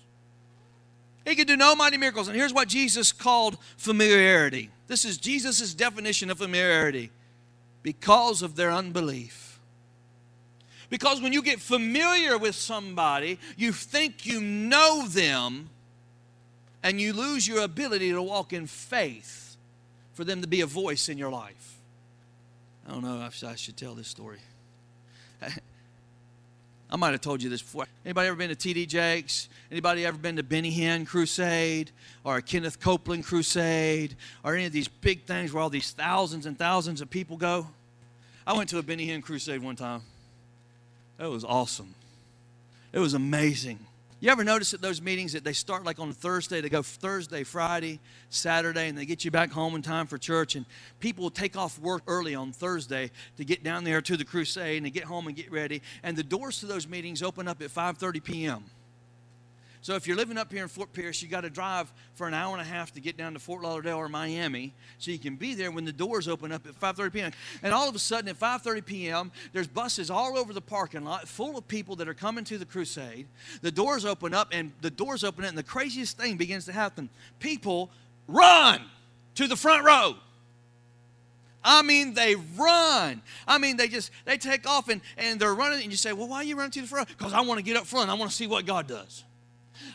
He 1.25 1.37
could 1.37 1.47
do 1.47 1.57
no 1.57 1.75
mighty 1.75 1.97
miracles. 1.97 2.29
And 2.29 2.37
here's 2.37 2.53
what 2.55 2.69
Jesus 2.69 3.13
called 3.13 3.59
familiarity. 3.77 4.71
This 4.87 5.05
is 5.05 5.19
Jesus' 5.19 5.75
definition 5.75 6.31
of 6.31 6.39
familiarity 6.39 7.11
because 7.83 8.43
of 8.43 8.57
their 8.57 8.73
unbelief. 8.73 9.51
Because 10.89 11.21
when 11.21 11.33
you 11.33 11.43
get 11.43 11.61
familiar 11.61 12.37
with 12.37 12.57
somebody, 12.57 13.39
you 13.57 13.73
think 13.73 14.27
you 14.27 14.41
know 14.41 15.07
them 15.07 15.71
and 16.83 17.01
you 17.01 17.13
lose 17.13 17.47
your 17.47 17.63
ability 17.63 18.11
to 18.11 18.23
walk 18.23 18.53
in 18.53 18.67
faith 18.67 19.57
for 20.15 20.25
them 20.25 20.41
to 20.43 20.49
be 20.49 20.61
a 20.61 20.67
voice 20.67 21.09
in 21.09 21.19
your 21.19 21.31
life. 21.31 21.79
I 22.87 22.93
don't 22.93 23.05
know 23.05 23.25
if 23.25 23.45
I 23.45 23.55
should 23.55 23.77
tell 23.77 23.95
this 23.95 24.09
story. 24.09 24.39
I 26.91 26.97
might 26.97 27.13
have 27.13 27.21
told 27.21 27.41
you 27.43 27.49
this 27.49 27.63
before. 27.63 27.87
Anybody 28.05 28.29
ever 28.29 28.37
been 28.37 28.55
to 28.55 28.57
TD 28.57 28.89
Jakes? 28.89 29.49
Anybody 29.71 30.05
ever 30.05 30.19
been 30.19 30.37
to 30.37 30.43
Benny 30.43 30.73
Hinn 30.77 31.07
Crusade 31.07 31.93
or 32.25 32.39
a 32.39 32.43
Kenneth 32.43 32.81
Copeland 32.81 33.25
Crusade 33.25 34.17
or 34.43 34.55
any 34.55 34.65
of 34.65 34.73
these 34.73 34.89
big 34.89 35.23
things 35.23 35.53
where 35.53 35.63
all 35.63 35.71
these 35.71 35.93
thousands 35.93 36.47
and 36.47 36.59
thousands 36.59 37.01
of 37.01 37.09
people 37.09 37.37
go? 37.37 37.69
I 38.45 38.57
went 38.57 38.69
to 38.71 38.79
a 38.79 38.83
Benny 38.83 39.07
Hinn 39.07 39.23
Crusade 39.23 39.63
one 39.63 39.77
time. 39.77 40.03
It 41.21 41.27
was 41.27 41.45
awesome. 41.45 41.95
It 42.93 42.99
was 42.99 43.15
amazing. 43.15 43.79
You 44.23 44.31
ever 44.31 44.45
notice 44.45 44.75
at 44.75 44.83
those 44.83 45.01
meetings 45.01 45.33
that 45.33 45.45
they 45.45 45.55
start 45.55 45.85
like 45.85 45.99
on 45.99 46.13
Thursday, 46.13 46.61
they 46.61 46.69
go 46.69 46.83
Thursday, 46.83 47.43
Friday, 47.43 48.01
Saturday, 48.29 48.89
and 48.89 48.99
they 48.99 49.07
get 49.07 49.25
you 49.25 49.31
back 49.31 49.51
home 49.51 49.75
in 49.75 49.81
time 49.81 50.07
for 50.07 50.19
church, 50.19 50.57
and 50.57 50.67
people 50.99 51.23
will 51.23 51.31
take 51.31 51.57
off 51.57 51.79
work 51.79 52.03
early 52.07 52.35
on 52.35 52.53
Thursday 52.53 53.11
to 53.39 53.47
get 53.47 53.65
down 53.65 53.83
there 53.83 54.03
to 54.03 54.19
the 54.19 54.25
crusade 54.25 54.77
and 54.77 54.85
they 54.85 54.91
get 54.91 55.05
home 55.05 55.27
and 55.27 55.35
get 55.35 55.51
ready. 55.51 55.81
And 56.03 56.19
the 56.19 56.23
doors 56.23 56.61
to 56.61 56.67
those 56.67 56.87
meetings 56.87 57.23
open 57.23 57.49
up 57.49 57.63
at 57.63 57.71
5:30 57.71 58.23
p.m. 58.23 58.65
So 59.83 59.95
if 59.95 60.07
you're 60.07 60.17
living 60.17 60.37
up 60.37 60.53
here 60.53 60.63
in 60.63 60.69
Fort 60.69 60.93
Pierce, 60.93 61.23
you 61.23 61.29
got 61.29 61.41
to 61.41 61.51
drive 61.51 61.91
for 62.15 62.29
an 62.29 62.35
hour 62.35 62.53
and 62.53 62.61
a 62.61 62.65
half 62.71 62.93
to 62.93 63.01
get 63.01 63.17
down 63.17 63.33
to 63.33 63.39
Fort 63.39 63.63
Lauderdale 63.63 63.97
or 63.97 64.11
Miami, 64.11 64.75
so 64.99 65.11
you 65.11 65.19
can 65.19 65.37
be 65.37 65.55
there 65.55 65.71
when 65.71 65.87
the 65.87 65.93
doors 65.93 66.29
open 66.29 66.53
up 66.53 66.67
at 66.67 66.79
5:30 66.79 67.13
p.m. 67.13 67.33
And 67.63 67.73
all 67.73 67.89
of 67.89 67.95
a 67.95 67.99
sudden, 67.99 68.29
at 68.29 68.39
5:30 68.39 68.85
p.m., 68.85 69.33
there's 69.55 69.67
buses 69.67 70.11
all 70.11 70.37
over 70.37 70.53
the 70.53 70.61
parking 70.61 71.05
lot 71.05 71.27
full 71.27 71.57
of 71.57 71.67
people 71.67 71.97
that 71.97 72.09
are 72.09 72.15
coming 72.15 72.45
to 72.45 72.59
the 72.59 72.67
crusade. 72.67 73.27
The 73.63 73.71
doors 73.71 74.05
open 74.05 74.35
up, 74.35 74.49
and 74.53 74.73
the 74.83 74.91
doors 74.91 75.25
open 75.25 75.45
up, 75.45 75.49
and 75.49 75.59
the 75.59 75.63
craziest 75.63 76.19
thing 76.19 76.37
begins 76.37 76.67
to 76.67 76.73
happen. 76.73 77.09
People 77.39 77.91
run 78.29 78.83
to 79.37 79.47
the 79.47 79.57
front 79.57 79.85
row. 79.85 80.15
I 81.65 81.83
mean, 81.83 82.15
they 82.15 82.37
run. 82.57 83.23
I 83.47 83.59
mean, 83.59 83.79
they 83.79 83.89
just 83.89 84.11
they 84.27 84.37
take 84.37 84.69
off 84.69 84.89
and, 84.91 85.01
and 85.17 85.41
they're 85.41 85.55
running, 85.55 85.83
and 85.83 85.91
you 85.91 85.97
say, 85.97 86.13
Well, 86.13 86.29
why 86.29 86.37
are 86.37 86.45
you 86.45 86.57
running 86.57 86.73
to 86.73 86.83
the 86.83 86.87
front? 86.87 87.09
Because 87.09 87.33
I 87.33 87.41
want 87.41 87.57
to 87.57 87.65
get 87.65 87.79
up 87.79 87.87
front. 87.87 88.11
I 88.11 88.15
want 88.15 88.31
to 88.31 88.37
see 88.37 88.47
what 88.47 88.67
God 88.67 88.87
does. 88.87 89.25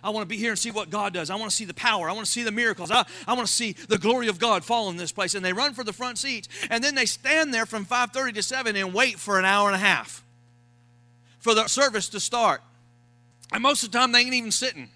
I 0.03 0.09
want 0.09 0.23
to 0.23 0.27
be 0.27 0.37
here 0.37 0.51
and 0.51 0.59
see 0.59 0.71
what 0.71 0.89
God 0.89 1.13
does. 1.13 1.29
I 1.29 1.35
want 1.35 1.49
to 1.49 1.55
see 1.55 1.65
the 1.65 1.73
power. 1.73 2.09
I 2.09 2.13
want 2.13 2.25
to 2.25 2.31
see 2.31 2.43
the 2.43 2.51
miracles. 2.51 2.91
I, 2.91 3.05
I 3.27 3.33
want 3.33 3.47
to 3.47 3.53
see 3.53 3.73
the 3.73 3.97
glory 3.97 4.27
of 4.27 4.39
God 4.39 4.63
fall 4.63 4.89
in 4.89 4.97
this 4.97 5.11
place. 5.11 5.35
And 5.35 5.43
they 5.43 5.53
run 5.53 5.73
for 5.73 5.83
the 5.83 5.93
front 5.93 6.17
seats. 6.17 6.47
And 6.69 6.83
then 6.83 6.95
they 6.95 7.05
stand 7.05 7.53
there 7.53 7.65
from 7.65 7.85
5.30 7.85 8.35
to 8.35 8.43
7 8.43 8.75
and 8.75 8.93
wait 8.93 9.19
for 9.19 9.39
an 9.39 9.45
hour 9.45 9.67
and 9.67 9.75
a 9.75 9.79
half 9.79 10.23
for 11.39 11.53
the 11.53 11.67
service 11.67 12.09
to 12.09 12.19
start. 12.19 12.61
And 13.51 13.61
most 13.61 13.83
of 13.83 13.91
the 13.91 13.97
time, 13.97 14.11
they 14.11 14.21
ain't 14.21 14.33
even 14.33 14.51
sitting. 14.51 14.89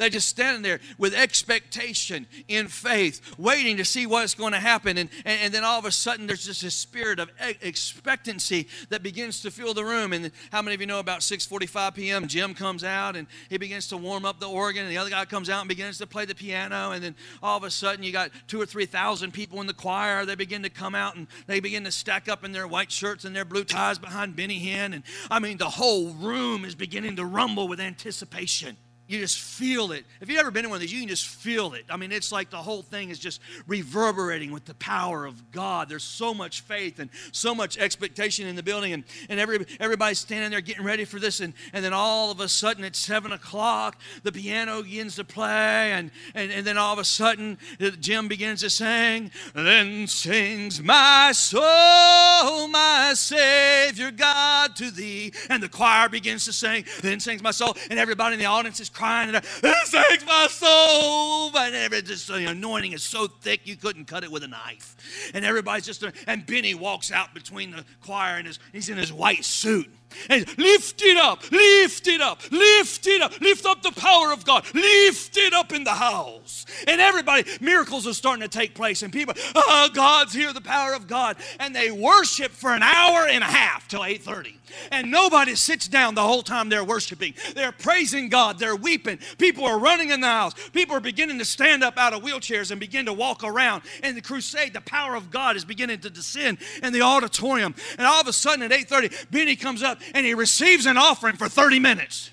They're 0.00 0.08
just 0.08 0.30
standing 0.30 0.62
there 0.62 0.80
with 0.96 1.12
expectation 1.12 2.26
in 2.48 2.68
faith, 2.68 3.34
waiting 3.36 3.76
to 3.76 3.84
see 3.84 4.06
what's 4.06 4.32
going 4.32 4.54
to 4.54 4.58
happen. 4.58 4.96
And, 4.96 5.10
and, 5.26 5.40
and 5.42 5.52
then 5.52 5.62
all 5.62 5.78
of 5.78 5.84
a 5.84 5.92
sudden, 5.92 6.26
there's 6.26 6.46
just 6.46 6.62
a 6.62 6.70
spirit 6.70 7.18
of 7.18 7.30
expectancy 7.60 8.66
that 8.88 9.02
begins 9.02 9.42
to 9.42 9.50
fill 9.50 9.74
the 9.74 9.84
room. 9.84 10.14
And 10.14 10.32
how 10.52 10.62
many 10.62 10.74
of 10.74 10.80
you 10.80 10.86
know 10.86 11.00
about 11.00 11.20
6:45 11.20 11.94
p.m. 11.94 12.28
Jim 12.28 12.54
comes 12.54 12.82
out 12.82 13.14
and 13.14 13.26
he 13.50 13.58
begins 13.58 13.88
to 13.88 13.98
warm 13.98 14.24
up 14.24 14.40
the 14.40 14.48
organ, 14.48 14.84
and 14.84 14.90
the 14.90 14.96
other 14.96 15.10
guy 15.10 15.26
comes 15.26 15.50
out 15.50 15.60
and 15.60 15.68
begins 15.68 15.98
to 15.98 16.06
play 16.06 16.24
the 16.24 16.34
piano. 16.34 16.92
And 16.92 17.04
then 17.04 17.14
all 17.42 17.58
of 17.58 17.64
a 17.64 17.70
sudden, 17.70 18.02
you 18.02 18.10
got 18.10 18.30
two 18.48 18.58
or 18.58 18.64
three 18.64 18.86
thousand 18.86 19.34
people 19.34 19.60
in 19.60 19.66
the 19.66 19.74
choir. 19.74 20.24
They 20.24 20.34
begin 20.34 20.62
to 20.62 20.70
come 20.70 20.94
out 20.94 21.16
and 21.16 21.26
they 21.46 21.60
begin 21.60 21.84
to 21.84 21.92
stack 21.92 22.26
up 22.26 22.42
in 22.42 22.52
their 22.52 22.66
white 22.66 22.90
shirts 22.90 23.26
and 23.26 23.36
their 23.36 23.44
blue 23.44 23.64
ties 23.64 23.98
behind 23.98 24.34
Benny 24.34 24.60
Hinn. 24.60 24.94
And 24.94 25.02
I 25.30 25.40
mean, 25.40 25.58
the 25.58 25.68
whole 25.68 26.08
room 26.14 26.64
is 26.64 26.74
beginning 26.74 27.16
to 27.16 27.26
rumble 27.26 27.68
with 27.68 27.80
anticipation 27.80 28.78
you 29.10 29.18
just 29.18 29.40
feel 29.40 29.92
it. 29.92 30.04
If 30.20 30.28
you've 30.28 30.38
ever 30.38 30.50
been 30.50 30.64
in 30.64 30.70
one 30.70 30.76
of 30.76 30.80
these, 30.80 30.92
you 30.92 31.00
can 31.00 31.08
just 31.08 31.26
feel 31.26 31.74
it. 31.74 31.84
I 31.90 31.96
mean, 31.96 32.12
it's 32.12 32.30
like 32.30 32.50
the 32.50 32.58
whole 32.58 32.82
thing 32.82 33.10
is 33.10 33.18
just 33.18 33.40
reverberating 33.66 34.52
with 34.52 34.64
the 34.66 34.74
power 34.74 35.26
of 35.26 35.50
God. 35.50 35.88
There's 35.88 36.04
so 36.04 36.32
much 36.32 36.60
faith 36.60 37.00
and 37.00 37.10
so 37.32 37.54
much 37.54 37.76
expectation 37.78 38.46
in 38.46 38.56
the 38.56 38.62
building, 38.62 38.92
and, 38.92 39.04
and 39.28 39.40
every, 39.40 39.66
everybody's 39.80 40.20
standing 40.20 40.50
there 40.50 40.60
getting 40.60 40.84
ready 40.84 41.04
for 41.04 41.18
this. 41.18 41.40
And, 41.40 41.54
and 41.72 41.84
then 41.84 41.92
all 41.92 42.30
of 42.30 42.40
a 42.40 42.48
sudden, 42.48 42.84
at 42.84 42.94
7 42.94 43.32
o'clock, 43.32 43.98
the 44.22 44.30
piano 44.30 44.82
begins 44.82 45.16
to 45.16 45.24
play, 45.24 45.92
and, 45.92 46.10
and, 46.34 46.52
and 46.52 46.66
then 46.66 46.78
all 46.78 46.92
of 46.92 46.98
a 46.98 47.04
sudden, 47.04 47.58
Jim 47.98 48.28
begins 48.28 48.60
to 48.60 48.70
sing. 48.70 49.30
Then 49.54 50.06
sings 50.06 50.82
my 50.82 51.32
soul, 51.34 52.68
my 52.68 53.12
Savior 53.16 54.10
God 54.12 54.76
to 54.76 54.90
thee. 54.90 55.32
And 55.48 55.62
the 55.62 55.68
choir 55.68 56.08
begins 56.08 56.44
to 56.44 56.52
sing. 56.52 56.84
Then 57.02 57.18
sings 57.18 57.42
my 57.42 57.50
soul, 57.50 57.76
and 57.90 57.98
everybody 57.98 58.34
in 58.34 58.38
the 58.38 58.46
audience 58.46 58.78
is 58.78 58.88
crying, 59.00 59.32
this 59.32 59.94
aches 59.94 60.26
my 60.26 60.46
soul. 60.50 61.50
But 61.50 61.72
just, 62.04 62.28
the 62.28 62.46
anointing 62.46 62.92
is 62.92 63.02
so 63.02 63.26
thick 63.26 63.66
you 63.66 63.76
couldn't 63.76 64.04
cut 64.04 64.24
it 64.24 64.30
with 64.30 64.44
a 64.44 64.48
knife. 64.48 65.30
And 65.34 65.44
everybody's 65.44 65.86
just, 65.86 66.04
and 66.26 66.46
Benny 66.46 66.74
walks 66.74 67.10
out 67.10 67.32
between 67.32 67.70
the 67.70 67.84
choir 68.02 68.36
and 68.36 68.46
his, 68.46 68.58
he's 68.72 68.88
in 68.88 68.98
his 68.98 69.12
white 69.12 69.44
suit. 69.44 69.90
And 70.28 70.46
lift 70.58 71.02
it 71.02 71.16
up, 71.16 71.50
lift 71.50 72.06
it 72.06 72.20
up, 72.20 72.40
lift 72.50 73.06
it 73.06 73.22
up, 73.22 73.40
lift 73.40 73.66
up 73.66 73.82
the 73.82 73.92
power 73.92 74.32
of 74.32 74.44
God, 74.44 74.64
lift 74.74 75.36
it 75.36 75.52
up 75.52 75.72
in 75.72 75.84
the 75.84 75.94
house. 75.94 76.66
And 76.86 77.00
everybody, 77.00 77.44
miracles 77.60 78.06
are 78.06 78.14
starting 78.14 78.42
to 78.42 78.48
take 78.48 78.74
place, 78.74 79.02
and 79.02 79.12
people, 79.12 79.34
oh, 79.54 79.88
God's 79.92 80.32
here, 80.32 80.52
the 80.52 80.60
power 80.60 80.94
of 80.94 81.06
God. 81.06 81.36
And 81.58 81.74
they 81.74 81.90
worship 81.90 82.52
for 82.52 82.74
an 82.74 82.82
hour 82.82 83.26
and 83.26 83.42
a 83.42 83.46
half 83.46 83.88
till 83.88 84.04
8:30. 84.04 84.56
And 84.92 85.10
nobody 85.10 85.56
sits 85.56 85.88
down 85.88 86.14
the 86.14 86.22
whole 86.22 86.42
time 86.42 86.68
they're 86.68 86.84
worshiping. 86.84 87.34
They're 87.54 87.72
praising 87.72 88.28
God, 88.28 88.58
they're 88.58 88.76
weeping. 88.76 89.18
People 89.38 89.64
are 89.64 89.78
running 89.78 90.10
in 90.10 90.20
the 90.20 90.28
house. 90.28 90.54
People 90.72 90.96
are 90.96 91.00
beginning 91.00 91.38
to 91.38 91.44
stand 91.44 91.82
up 91.82 91.98
out 91.98 92.12
of 92.12 92.22
wheelchairs 92.22 92.70
and 92.70 92.78
begin 92.78 93.06
to 93.06 93.12
walk 93.12 93.42
around. 93.42 93.82
And 94.02 94.16
the 94.16 94.20
crusade, 94.20 94.72
the 94.72 94.80
power 94.80 95.14
of 95.14 95.30
God 95.30 95.56
is 95.56 95.64
beginning 95.64 96.00
to 96.00 96.10
descend 96.10 96.58
in 96.82 96.92
the 96.92 97.02
auditorium. 97.02 97.74
And 97.98 98.06
all 98.06 98.20
of 98.20 98.28
a 98.28 98.32
sudden 98.32 98.62
at 98.62 98.72
8:30, 98.72 99.10
Benny 99.30 99.56
comes 99.56 99.82
up 99.82 99.99
and 100.14 100.24
he 100.26 100.34
receives 100.34 100.86
an 100.86 100.96
offering 100.96 101.36
for 101.36 101.48
30 101.48 101.78
minutes. 101.78 102.30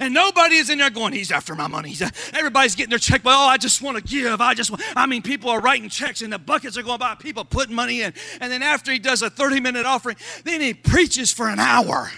And 0.00 0.14
nobody 0.14 0.56
is 0.56 0.70
in 0.70 0.78
there 0.78 0.90
going, 0.90 1.12
he's 1.12 1.30
after 1.30 1.54
my 1.54 1.66
money. 1.66 1.94
Everybody's 2.32 2.74
getting 2.74 2.90
their 2.90 2.98
check. 2.98 3.24
Well, 3.24 3.38
oh, 3.38 3.46
I 3.46 3.56
just 3.56 3.82
want 3.82 3.98
to 3.98 4.02
give. 4.02 4.40
I 4.40 4.54
just 4.54 4.70
want, 4.70 4.82
I 4.96 5.06
mean, 5.06 5.22
people 5.22 5.50
are 5.50 5.60
writing 5.60 5.88
checks 5.88 6.22
and 6.22 6.32
the 6.32 6.38
buckets 6.38 6.76
are 6.78 6.82
going 6.82 6.98
by, 6.98 7.14
people 7.14 7.44
putting 7.44 7.74
money 7.74 8.02
in. 8.02 8.14
And 8.40 8.50
then 8.52 8.62
after 8.62 8.92
he 8.92 8.98
does 8.98 9.22
a 9.22 9.30
30 9.30 9.60
minute 9.60 9.86
offering, 9.86 10.16
then 10.44 10.60
he 10.60 10.74
preaches 10.74 11.32
for 11.32 11.48
an 11.48 11.58
hour. 11.58 12.10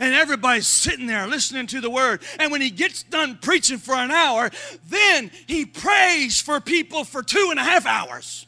And 0.00 0.14
everybody's 0.14 0.66
sitting 0.66 1.06
there 1.06 1.26
listening 1.26 1.66
to 1.68 1.80
the 1.80 1.90
word. 1.90 2.22
And 2.38 2.50
when 2.50 2.60
he 2.60 2.70
gets 2.70 3.04
done 3.04 3.38
preaching 3.40 3.78
for 3.78 3.94
an 3.94 4.10
hour, 4.10 4.50
then 4.88 5.30
he 5.46 5.64
prays 5.64 6.40
for 6.40 6.60
people 6.60 7.04
for 7.04 7.22
two 7.22 7.48
and 7.50 7.60
a 7.60 7.64
half 7.64 7.86
hours 7.86 8.47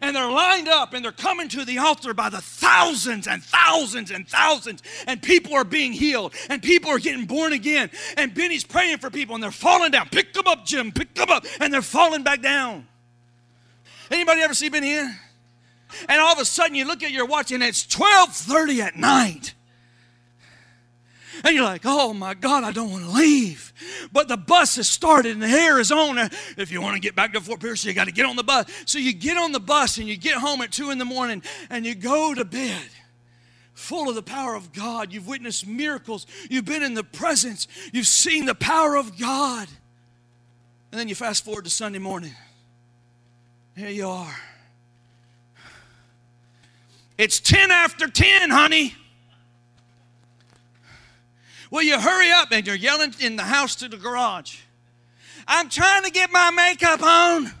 and 0.00 0.14
they're 0.14 0.30
lined 0.30 0.68
up 0.68 0.92
and 0.92 1.04
they're 1.04 1.12
coming 1.12 1.48
to 1.48 1.64
the 1.64 1.78
altar 1.78 2.14
by 2.14 2.28
the 2.28 2.40
thousands 2.40 3.26
and 3.26 3.42
thousands 3.42 4.10
and 4.10 4.28
thousands 4.28 4.82
and 5.06 5.22
people 5.22 5.54
are 5.54 5.64
being 5.64 5.92
healed 5.92 6.34
and 6.48 6.62
people 6.62 6.90
are 6.90 6.98
getting 6.98 7.26
born 7.26 7.52
again 7.52 7.90
and 8.16 8.34
benny's 8.34 8.64
praying 8.64 8.98
for 8.98 9.10
people 9.10 9.34
and 9.34 9.42
they're 9.42 9.50
falling 9.50 9.90
down. 9.90 10.08
Pick 10.08 10.32
them 10.32 10.46
up 10.46 10.64
jim 10.64 10.92
pick 10.92 11.14
them 11.14 11.30
up 11.30 11.44
and 11.60 11.72
they're 11.72 11.82
falling 11.82 12.22
back 12.22 12.42
down. 12.42 12.86
Anybody 14.10 14.42
ever 14.42 14.54
see 14.54 14.68
benny 14.68 14.88
here? 14.88 15.20
And 16.08 16.20
all 16.20 16.32
of 16.32 16.38
a 16.38 16.44
sudden 16.44 16.74
you 16.74 16.86
look 16.86 17.02
at 17.02 17.10
your 17.10 17.26
watch 17.26 17.52
and 17.52 17.62
it's 17.62 17.86
12.30 17.86 18.78
at 18.80 18.96
night 18.96 19.54
and 21.44 21.54
you're 21.54 21.64
like, 21.64 21.82
oh 21.84 22.14
my 22.14 22.32
God, 22.34 22.64
I 22.64 22.72
don't 22.72 22.90
want 22.90 23.04
to 23.04 23.10
leave. 23.10 23.72
But 24.12 24.28
the 24.28 24.36
bus 24.36 24.76
has 24.76 24.88
started 24.88 25.32
and 25.32 25.42
the 25.42 25.48
hair 25.48 25.78
is 25.78 25.92
on. 25.92 26.18
If 26.56 26.72
you 26.72 26.80
want 26.80 26.94
to 26.94 27.00
get 27.00 27.14
back 27.14 27.34
to 27.34 27.40
Fort 27.40 27.60
Pierce, 27.60 27.84
you 27.84 27.92
got 27.92 28.06
to 28.06 28.12
get 28.12 28.24
on 28.24 28.36
the 28.36 28.42
bus. 28.42 28.66
So 28.86 28.98
you 28.98 29.12
get 29.12 29.36
on 29.36 29.52
the 29.52 29.60
bus 29.60 29.98
and 29.98 30.08
you 30.08 30.16
get 30.16 30.38
home 30.38 30.62
at 30.62 30.72
2 30.72 30.90
in 30.90 30.98
the 30.98 31.04
morning 31.04 31.42
and 31.68 31.84
you 31.84 31.94
go 31.94 32.34
to 32.34 32.44
bed 32.44 32.88
full 33.74 34.08
of 34.08 34.14
the 34.14 34.22
power 34.22 34.54
of 34.54 34.72
God. 34.72 35.12
You've 35.12 35.28
witnessed 35.28 35.66
miracles. 35.66 36.26
You've 36.48 36.64
been 36.64 36.82
in 36.82 36.94
the 36.94 37.04
presence. 37.04 37.68
You've 37.92 38.06
seen 38.06 38.46
the 38.46 38.54
power 38.54 38.96
of 38.96 39.18
God. 39.18 39.68
And 40.90 40.98
then 40.98 41.08
you 41.08 41.14
fast 41.14 41.44
forward 41.44 41.64
to 41.64 41.70
Sunday 41.70 41.98
morning. 41.98 42.34
Here 43.76 43.90
you 43.90 44.08
are. 44.08 44.34
It's 47.18 47.38
10 47.40 47.70
after 47.70 48.08
10, 48.08 48.50
honey. 48.50 48.94
Will 51.74 51.82
you 51.82 51.98
hurry 51.98 52.30
up? 52.30 52.52
And 52.52 52.64
you're 52.64 52.76
yelling 52.76 53.12
in 53.18 53.34
the 53.34 53.42
house 53.42 53.74
to 53.76 53.88
the 53.88 53.96
garage. 53.96 54.58
I'm 55.48 55.68
trying 55.68 56.04
to 56.04 56.10
get 56.12 56.30
my 56.30 56.52
makeup 56.52 57.02
on. 57.02 57.52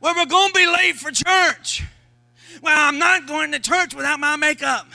Well, 0.00 0.14
we're 0.16 0.24
going 0.24 0.48
to 0.48 0.58
be 0.58 0.66
late 0.66 0.96
for 0.96 1.10
church. 1.10 1.84
Well, 2.62 2.74
I'm 2.74 2.98
not 2.98 3.26
going 3.26 3.52
to 3.52 3.58
church 3.58 3.94
without 3.94 4.18
my 4.18 4.36
makeup. 4.36 4.86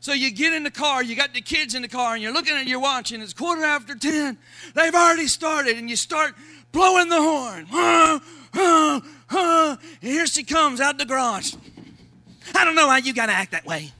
So 0.00 0.12
you 0.12 0.30
get 0.30 0.52
in 0.52 0.62
the 0.62 0.70
car, 0.70 1.02
you 1.02 1.16
got 1.16 1.32
the 1.32 1.40
kids 1.40 1.74
in 1.74 1.80
the 1.80 1.88
car, 1.88 2.12
and 2.12 2.22
you're 2.22 2.34
looking 2.34 2.54
at 2.54 2.66
your 2.66 2.80
watch, 2.80 3.12
and 3.12 3.22
it's 3.22 3.32
quarter 3.32 3.64
after 3.64 3.94
10. 3.94 4.36
They've 4.74 4.94
already 4.94 5.26
started, 5.26 5.78
and 5.78 5.88
you 5.88 5.96
start 5.96 6.34
blowing 6.70 7.08
the 7.08 7.22
horn. 7.22 7.66
Uh, 7.72 8.18
uh, 8.52 9.00
uh, 9.30 9.76
and 10.02 10.12
here 10.12 10.26
she 10.26 10.44
comes 10.44 10.82
out 10.82 10.98
the 10.98 11.06
garage. 11.06 11.54
I 12.54 12.66
don't 12.66 12.74
know 12.74 12.90
how 12.90 12.98
you 12.98 13.14
got 13.14 13.26
to 13.26 13.32
act 13.32 13.52
that 13.52 13.64
way 13.64 13.90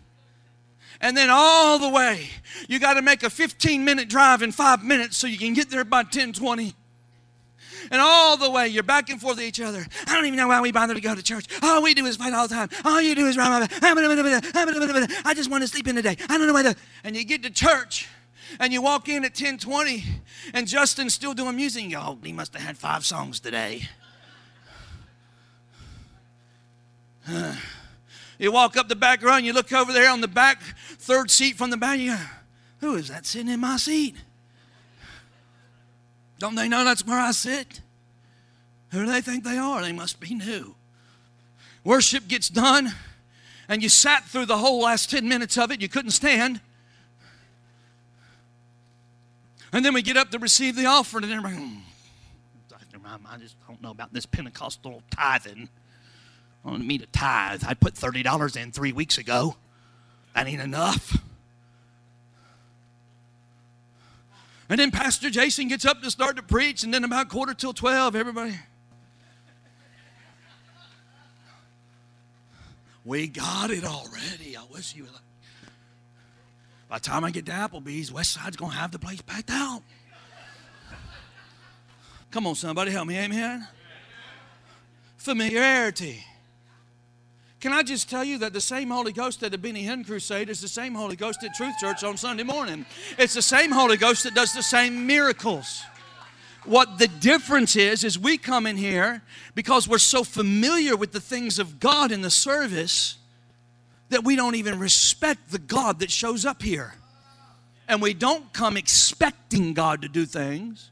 and 1.00 1.16
then 1.16 1.30
all 1.30 1.78
the 1.78 1.88
way. 1.88 2.28
You 2.68 2.78
got 2.78 2.94
to 2.94 3.02
make 3.02 3.22
a 3.22 3.30
15 3.30 3.84
minute 3.84 4.08
drive 4.08 4.42
in 4.42 4.52
five 4.52 4.84
minutes 4.84 5.16
so 5.16 5.26
you 5.26 5.38
can 5.38 5.54
get 5.54 5.70
there 5.70 5.84
by 5.84 6.02
10 6.02 6.32
20. 6.32 6.74
And 7.90 8.00
all 8.00 8.36
the 8.36 8.50
way, 8.50 8.68
you're 8.68 8.82
back 8.82 9.08
and 9.08 9.20
forth 9.20 9.36
with 9.36 9.46
each 9.46 9.60
other. 9.60 9.86
I 10.06 10.14
don't 10.14 10.26
even 10.26 10.36
know 10.36 10.48
why 10.48 10.60
we 10.60 10.72
bother 10.72 10.94
to 10.94 11.00
go 11.00 11.14
to 11.14 11.22
church. 11.22 11.46
All 11.62 11.82
we 11.82 11.94
do 11.94 12.04
is 12.06 12.16
fight 12.16 12.34
all 12.34 12.46
the 12.46 12.54
time. 12.54 12.68
All 12.84 13.00
you 13.00 13.14
do 13.14 13.26
is 13.26 13.36
run. 13.36 13.66
I 13.82 15.32
just 15.34 15.50
want 15.50 15.62
to 15.62 15.68
sleep 15.68 15.88
in 15.88 15.94
the 15.94 16.02
day. 16.02 16.16
I 16.28 16.36
don't 16.38 16.46
know 16.46 16.52
why. 16.52 16.64
The, 16.64 16.76
and 17.04 17.16
you 17.16 17.24
get 17.24 17.42
to 17.44 17.50
church, 17.50 18.08
and 18.60 18.72
you 18.72 18.82
walk 18.82 19.08
in 19.08 19.24
at 19.24 19.34
10:20, 19.34 20.04
and 20.52 20.66
Justin's 20.66 21.14
still 21.14 21.34
doing 21.34 21.56
music. 21.56 21.84
You 21.84 21.92
go, 21.92 22.02
oh, 22.04 22.18
he 22.22 22.32
must 22.32 22.52
have 22.54 22.62
had 22.62 22.76
five 22.76 23.06
songs 23.06 23.40
today. 23.40 23.88
You 28.38 28.52
walk 28.52 28.76
up 28.76 28.88
the 28.88 28.96
back 28.96 29.22
row 29.22 29.34
and 29.34 29.44
you 29.44 29.52
look 29.52 29.72
over 29.72 29.92
there 29.92 30.10
on 30.10 30.20
the 30.20 30.28
back, 30.28 30.62
third 30.98 31.30
seat 31.30 31.56
from 31.56 31.70
the 31.70 31.76
back, 31.76 31.98
you 31.98 32.12
go, 32.12 32.22
who 32.80 32.94
is 32.94 33.08
that 33.08 33.26
sitting 33.26 33.48
in 33.48 33.60
my 33.60 33.76
seat? 33.76 34.16
Don't 36.38 36.54
they 36.54 36.68
know 36.68 36.84
that's 36.84 37.04
where 37.04 37.18
I 37.18 37.32
sit? 37.32 37.80
Who 38.92 39.04
do 39.04 39.10
they 39.10 39.20
think 39.20 39.42
they 39.42 39.58
are? 39.58 39.82
They 39.82 39.92
must 39.92 40.20
be 40.20 40.34
new. 40.34 40.76
Worship 41.82 42.28
gets 42.28 42.48
done, 42.48 42.94
and 43.68 43.82
you 43.82 43.88
sat 43.88 44.24
through 44.24 44.46
the 44.46 44.58
whole 44.58 44.82
last 44.82 45.10
10 45.10 45.28
minutes 45.28 45.58
of 45.58 45.72
it. 45.72 45.82
You 45.82 45.88
couldn't 45.88 46.12
stand. 46.12 46.60
And 49.72 49.84
then 49.84 49.94
we 49.94 50.02
get 50.02 50.16
up 50.16 50.30
to 50.30 50.38
receive 50.38 50.76
the 50.76 50.86
offering, 50.86 51.24
and 51.24 51.32
everybody, 51.32 51.56
hmm, 51.56 51.78
I 53.26 53.36
just 53.38 53.56
don't 53.66 53.82
know 53.82 53.90
about 53.90 54.12
this 54.12 54.26
Pentecostal 54.26 55.02
tithing 55.10 55.68
on 56.64 56.86
me 56.86 56.98
to 56.98 57.06
tithe. 57.06 57.64
I 57.66 57.74
put 57.74 57.94
$30 57.94 58.56
in 58.56 58.72
three 58.72 58.92
weeks 58.92 59.18
ago. 59.18 59.56
That 60.34 60.46
ain't 60.46 60.62
enough. 60.62 61.18
And 64.68 64.78
then 64.78 64.90
Pastor 64.90 65.30
Jason 65.30 65.68
gets 65.68 65.84
up 65.84 66.02
to 66.02 66.10
start 66.10 66.36
to 66.36 66.42
preach, 66.42 66.82
and 66.82 66.92
then 66.92 67.02
about 67.02 67.30
quarter 67.30 67.54
till 67.54 67.72
12, 67.72 68.14
everybody. 68.14 68.54
We 73.04 73.26
got 73.26 73.70
it 73.70 73.84
already. 73.84 74.56
I 74.56 74.64
wish 74.70 74.94
you 74.94 75.04
would. 75.04 75.12
By 76.90 76.98
the 76.98 77.04
time 77.04 77.24
I 77.24 77.30
get 77.30 77.46
to 77.46 77.52
Applebee's, 77.52 78.12
West 78.12 78.32
Side's 78.32 78.56
going 78.56 78.72
to 78.72 78.76
have 78.76 78.90
the 78.90 78.98
place 78.98 79.22
packed 79.22 79.50
out. 79.50 79.82
Come 82.30 82.46
on, 82.46 82.54
somebody, 82.54 82.90
help 82.90 83.08
me. 83.08 83.16
Amen. 83.18 83.66
Familiarity. 85.16 86.22
Can 87.60 87.72
I 87.72 87.82
just 87.82 88.08
tell 88.08 88.22
you 88.22 88.38
that 88.38 88.52
the 88.52 88.60
same 88.60 88.90
Holy 88.90 89.12
Ghost 89.12 89.42
at 89.42 89.50
the 89.50 89.58
Benny 89.58 89.84
Hinn 89.84 90.06
Crusade 90.06 90.48
is 90.48 90.60
the 90.60 90.68
same 90.68 90.94
Holy 90.94 91.16
Ghost 91.16 91.42
at 91.42 91.54
Truth 91.54 91.78
Church 91.80 92.04
on 92.04 92.16
Sunday 92.16 92.44
morning? 92.44 92.86
It's 93.18 93.34
the 93.34 93.42
same 93.42 93.72
Holy 93.72 93.96
Ghost 93.96 94.22
that 94.22 94.34
does 94.34 94.52
the 94.52 94.62
same 94.62 95.08
miracles. 95.08 95.82
What 96.64 96.98
the 96.98 97.08
difference 97.08 97.74
is, 97.74 98.04
is 98.04 98.16
we 98.16 98.38
come 98.38 98.66
in 98.66 98.76
here 98.76 99.22
because 99.56 99.88
we're 99.88 99.98
so 99.98 100.22
familiar 100.22 100.96
with 100.96 101.10
the 101.10 101.20
things 101.20 101.58
of 101.58 101.80
God 101.80 102.12
in 102.12 102.22
the 102.22 102.30
service 102.30 103.16
that 104.10 104.22
we 104.22 104.36
don't 104.36 104.54
even 104.54 104.78
respect 104.78 105.50
the 105.50 105.58
God 105.58 105.98
that 105.98 106.12
shows 106.12 106.46
up 106.46 106.62
here. 106.62 106.94
And 107.88 108.00
we 108.00 108.14
don't 108.14 108.52
come 108.52 108.76
expecting 108.76 109.74
God 109.74 110.02
to 110.02 110.08
do 110.08 110.26
things 110.26 110.90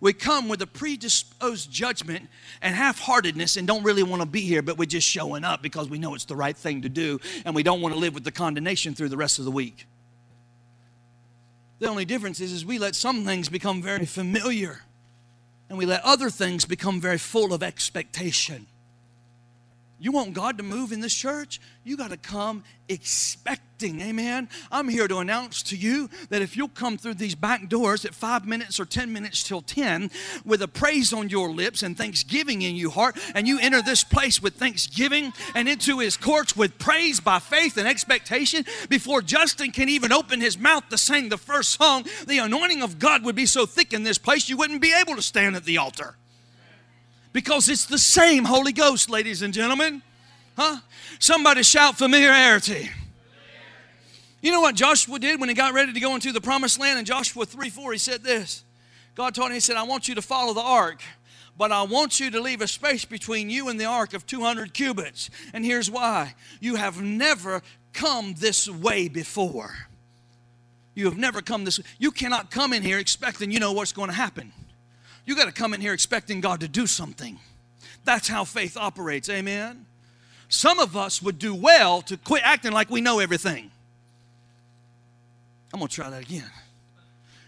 we 0.00 0.12
come 0.12 0.48
with 0.48 0.62
a 0.62 0.66
predisposed 0.66 1.70
judgment 1.70 2.28
and 2.62 2.74
half 2.74 3.00
heartedness 3.00 3.56
and 3.56 3.66
don't 3.66 3.82
really 3.82 4.02
want 4.02 4.22
to 4.22 4.28
be 4.28 4.40
here, 4.40 4.62
but 4.62 4.78
we're 4.78 4.86
just 4.86 5.06
showing 5.06 5.44
up 5.44 5.60
because 5.62 5.88
we 5.88 5.98
know 5.98 6.14
it's 6.14 6.24
the 6.24 6.36
right 6.36 6.56
thing 6.56 6.82
to 6.82 6.88
do 6.88 7.18
and 7.44 7.54
we 7.54 7.62
don't 7.62 7.80
want 7.80 7.94
to 7.94 8.00
live 8.00 8.14
with 8.14 8.24
the 8.24 8.30
condemnation 8.30 8.94
through 8.94 9.08
the 9.08 9.16
rest 9.16 9.38
of 9.38 9.44
the 9.44 9.50
week. 9.50 9.86
The 11.80 11.88
only 11.88 12.04
difference 12.04 12.40
is, 12.40 12.52
is 12.52 12.64
we 12.64 12.78
let 12.78 12.94
some 12.94 13.24
things 13.24 13.48
become 13.48 13.82
very 13.82 14.06
familiar 14.06 14.82
and 15.68 15.78
we 15.78 15.86
let 15.86 16.02
other 16.04 16.30
things 16.30 16.64
become 16.64 17.00
very 17.00 17.18
full 17.18 17.52
of 17.52 17.62
expectation. 17.62 18.66
You 20.00 20.12
want 20.12 20.32
God 20.32 20.58
to 20.58 20.62
move 20.62 20.92
in 20.92 21.00
this 21.00 21.14
church? 21.14 21.60
You 21.82 21.96
got 21.96 22.10
to 22.10 22.16
come 22.16 22.62
expecting. 22.88 24.00
Amen. 24.00 24.48
I'm 24.70 24.88
here 24.88 25.08
to 25.08 25.18
announce 25.18 25.62
to 25.64 25.76
you 25.76 26.08
that 26.30 26.40
if 26.40 26.56
you'll 26.56 26.68
come 26.68 26.98
through 26.98 27.14
these 27.14 27.34
back 27.34 27.68
doors 27.68 28.04
at 28.04 28.14
five 28.14 28.46
minutes 28.46 28.78
or 28.78 28.84
10 28.84 29.12
minutes 29.12 29.42
till 29.42 29.60
10 29.60 30.10
with 30.44 30.62
a 30.62 30.68
praise 30.68 31.12
on 31.12 31.28
your 31.28 31.50
lips 31.50 31.82
and 31.82 31.98
thanksgiving 31.98 32.62
in 32.62 32.76
your 32.76 32.92
heart, 32.92 33.18
and 33.34 33.48
you 33.48 33.58
enter 33.60 33.82
this 33.82 34.04
place 34.04 34.40
with 34.40 34.54
thanksgiving 34.54 35.32
and 35.54 35.68
into 35.68 35.98
his 35.98 36.16
courts 36.16 36.56
with 36.56 36.78
praise 36.78 37.18
by 37.18 37.40
faith 37.40 37.76
and 37.76 37.88
expectation, 37.88 38.64
before 38.88 39.20
Justin 39.20 39.72
can 39.72 39.88
even 39.88 40.12
open 40.12 40.40
his 40.40 40.58
mouth 40.58 40.88
to 40.90 40.98
sing 40.98 41.28
the 41.28 41.38
first 41.38 41.70
song, 41.70 42.04
the 42.26 42.38
anointing 42.38 42.82
of 42.82 43.00
God 43.00 43.24
would 43.24 43.36
be 43.36 43.46
so 43.46 43.66
thick 43.66 43.92
in 43.92 44.04
this 44.04 44.18
place 44.18 44.48
you 44.48 44.56
wouldn't 44.56 44.80
be 44.80 44.94
able 44.94 45.16
to 45.16 45.22
stand 45.22 45.56
at 45.56 45.64
the 45.64 45.78
altar. 45.78 46.14
Because 47.32 47.68
it's 47.68 47.86
the 47.86 47.98
same 47.98 48.44
Holy 48.44 48.72
Ghost, 48.72 49.10
ladies 49.10 49.42
and 49.42 49.52
gentlemen. 49.52 50.02
Huh? 50.56 50.78
Somebody 51.18 51.62
shout 51.62 51.96
familiarity. 51.96 52.90
You 54.40 54.52
know 54.52 54.60
what 54.60 54.74
Joshua 54.74 55.18
did 55.18 55.40
when 55.40 55.48
he 55.48 55.54
got 55.54 55.74
ready 55.74 55.92
to 55.92 56.00
go 56.00 56.14
into 56.14 56.32
the 56.32 56.40
promised 56.40 56.78
land? 56.78 56.98
In 56.98 57.04
Joshua 57.04 57.44
3 57.44 57.70
4, 57.70 57.92
he 57.92 57.98
said 57.98 58.22
this 58.22 58.64
God 59.14 59.34
told 59.34 59.48
him, 59.48 59.54
He 59.54 59.60
said, 59.60 59.76
I 59.76 59.82
want 59.82 60.08
you 60.08 60.14
to 60.14 60.22
follow 60.22 60.54
the 60.54 60.60
ark, 60.60 61.02
but 61.56 61.72
I 61.72 61.82
want 61.82 62.20
you 62.20 62.30
to 62.30 62.40
leave 62.40 62.60
a 62.60 62.68
space 62.68 63.04
between 63.04 63.50
you 63.50 63.68
and 63.68 63.80
the 63.80 63.84
ark 63.84 64.14
of 64.14 64.26
200 64.26 64.72
cubits. 64.72 65.28
And 65.52 65.64
here's 65.64 65.90
why 65.90 66.34
you 66.60 66.76
have 66.76 67.02
never 67.02 67.62
come 67.92 68.34
this 68.38 68.68
way 68.68 69.08
before. 69.08 69.74
You 70.94 71.06
have 71.06 71.18
never 71.18 71.42
come 71.42 71.64
this 71.64 71.78
way. 71.78 71.84
You 71.98 72.10
cannot 72.10 72.50
come 72.50 72.72
in 72.72 72.82
here 72.82 72.98
expecting 72.98 73.50
you 73.50 73.60
know 73.60 73.72
what's 73.72 73.92
going 73.92 74.08
to 74.08 74.14
happen. 74.14 74.52
You 75.28 75.36
got 75.36 75.44
to 75.44 75.52
come 75.52 75.74
in 75.74 75.82
here 75.82 75.92
expecting 75.92 76.40
God 76.40 76.60
to 76.60 76.68
do 76.68 76.86
something. 76.86 77.38
That's 78.06 78.28
how 78.28 78.44
faith 78.44 78.78
operates. 78.78 79.28
Amen. 79.28 79.84
Some 80.48 80.78
of 80.78 80.96
us 80.96 81.20
would 81.20 81.38
do 81.38 81.54
well 81.54 82.00
to 82.00 82.16
quit 82.16 82.40
acting 82.42 82.72
like 82.72 82.88
we 82.88 83.02
know 83.02 83.18
everything. 83.18 83.70
I'm 85.70 85.80
going 85.80 85.88
to 85.88 85.94
try 85.94 86.08
that 86.08 86.22
again. 86.22 86.50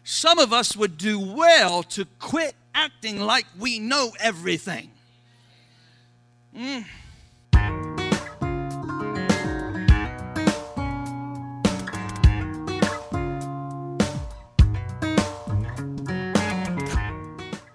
Some 0.05 0.39
of 0.39 0.53
us 0.53 0.77
would 0.77 0.99
do 0.99 1.19
well 1.19 1.83
to 1.85 2.05
quit 2.19 2.55
acting 2.75 3.19
like 3.19 3.47
we 3.59 3.79
know 3.79 4.13
everything. 4.21 4.91
Mm. 6.55 6.85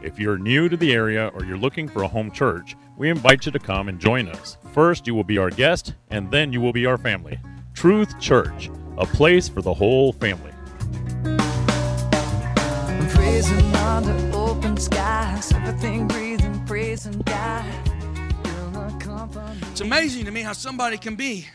If 0.00 0.16
you're 0.18 0.38
new 0.38 0.68
to 0.68 0.76
the 0.76 0.92
area 0.92 1.28
or 1.34 1.44
you're 1.44 1.58
looking 1.58 1.88
for 1.88 2.04
a 2.04 2.08
home 2.08 2.30
church, 2.30 2.76
we 2.96 3.10
invite 3.10 3.46
you 3.46 3.52
to 3.52 3.58
come 3.58 3.88
and 3.88 3.98
join 3.98 4.28
us. 4.28 4.56
First, 4.72 5.08
you 5.08 5.14
will 5.14 5.24
be 5.24 5.38
our 5.38 5.50
guest, 5.50 5.94
and 6.10 6.30
then 6.30 6.52
you 6.52 6.60
will 6.60 6.72
be 6.72 6.86
our 6.86 6.96
family. 6.96 7.38
Truth 7.74 8.20
Church, 8.20 8.70
a 8.96 9.06
place 9.06 9.48
for 9.48 9.60
the 9.60 9.74
whole 9.74 10.12
family. 10.12 10.52
Praising 13.10 13.74
under 13.74 14.36
open 14.36 14.76
skies, 14.76 15.52
everything 15.52 16.06
breathing, 16.06 16.64
praising 16.64 17.18
God. 17.22 17.64
It's 19.72 19.80
amazing 19.80 20.24
to 20.26 20.30
me 20.30 20.42
how 20.42 20.52
somebody 20.52 20.96
can 20.96 21.16
be 21.16 21.46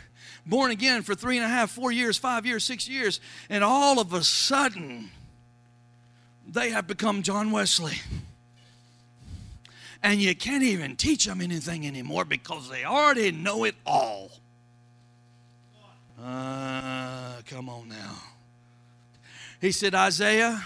born 0.45 0.71
again 0.71 1.01
for 1.01 1.15
three 1.15 1.37
and 1.37 1.45
a 1.45 1.49
half, 1.49 1.71
four 1.71 1.91
years, 1.91 2.17
five 2.17 2.45
years, 2.45 2.63
six 2.63 2.87
years, 2.89 3.21
and 3.49 3.63
all 3.63 3.99
of 3.99 4.13
a 4.13 4.23
sudden 4.23 5.11
they 6.47 6.71
have 6.71 6.87
become 6.87 7.21
John 7.21 7.51
Wesley 7.51 7.95
and 10.03 10.21
you 10.21 10.35
can't 10.35 10.63
even 10.63 10.97
teach 10.97 11.25
them 11.25 11.41
anything 11.41 11.87
anymore 11.87 12.25
because 12.25 12.69
they 12.69 12.83
already 12.83 13.31
know 13.31 13.63
it 13.63 13.75
all. 13.85 14.29
Uh, 16.21 17.41
come 17.47 17.69
on 17.69 17.87
now. 17.87 18.15
He 19.61 19.71
said, 19.71 19.95
Isaiah, 19.95 20.63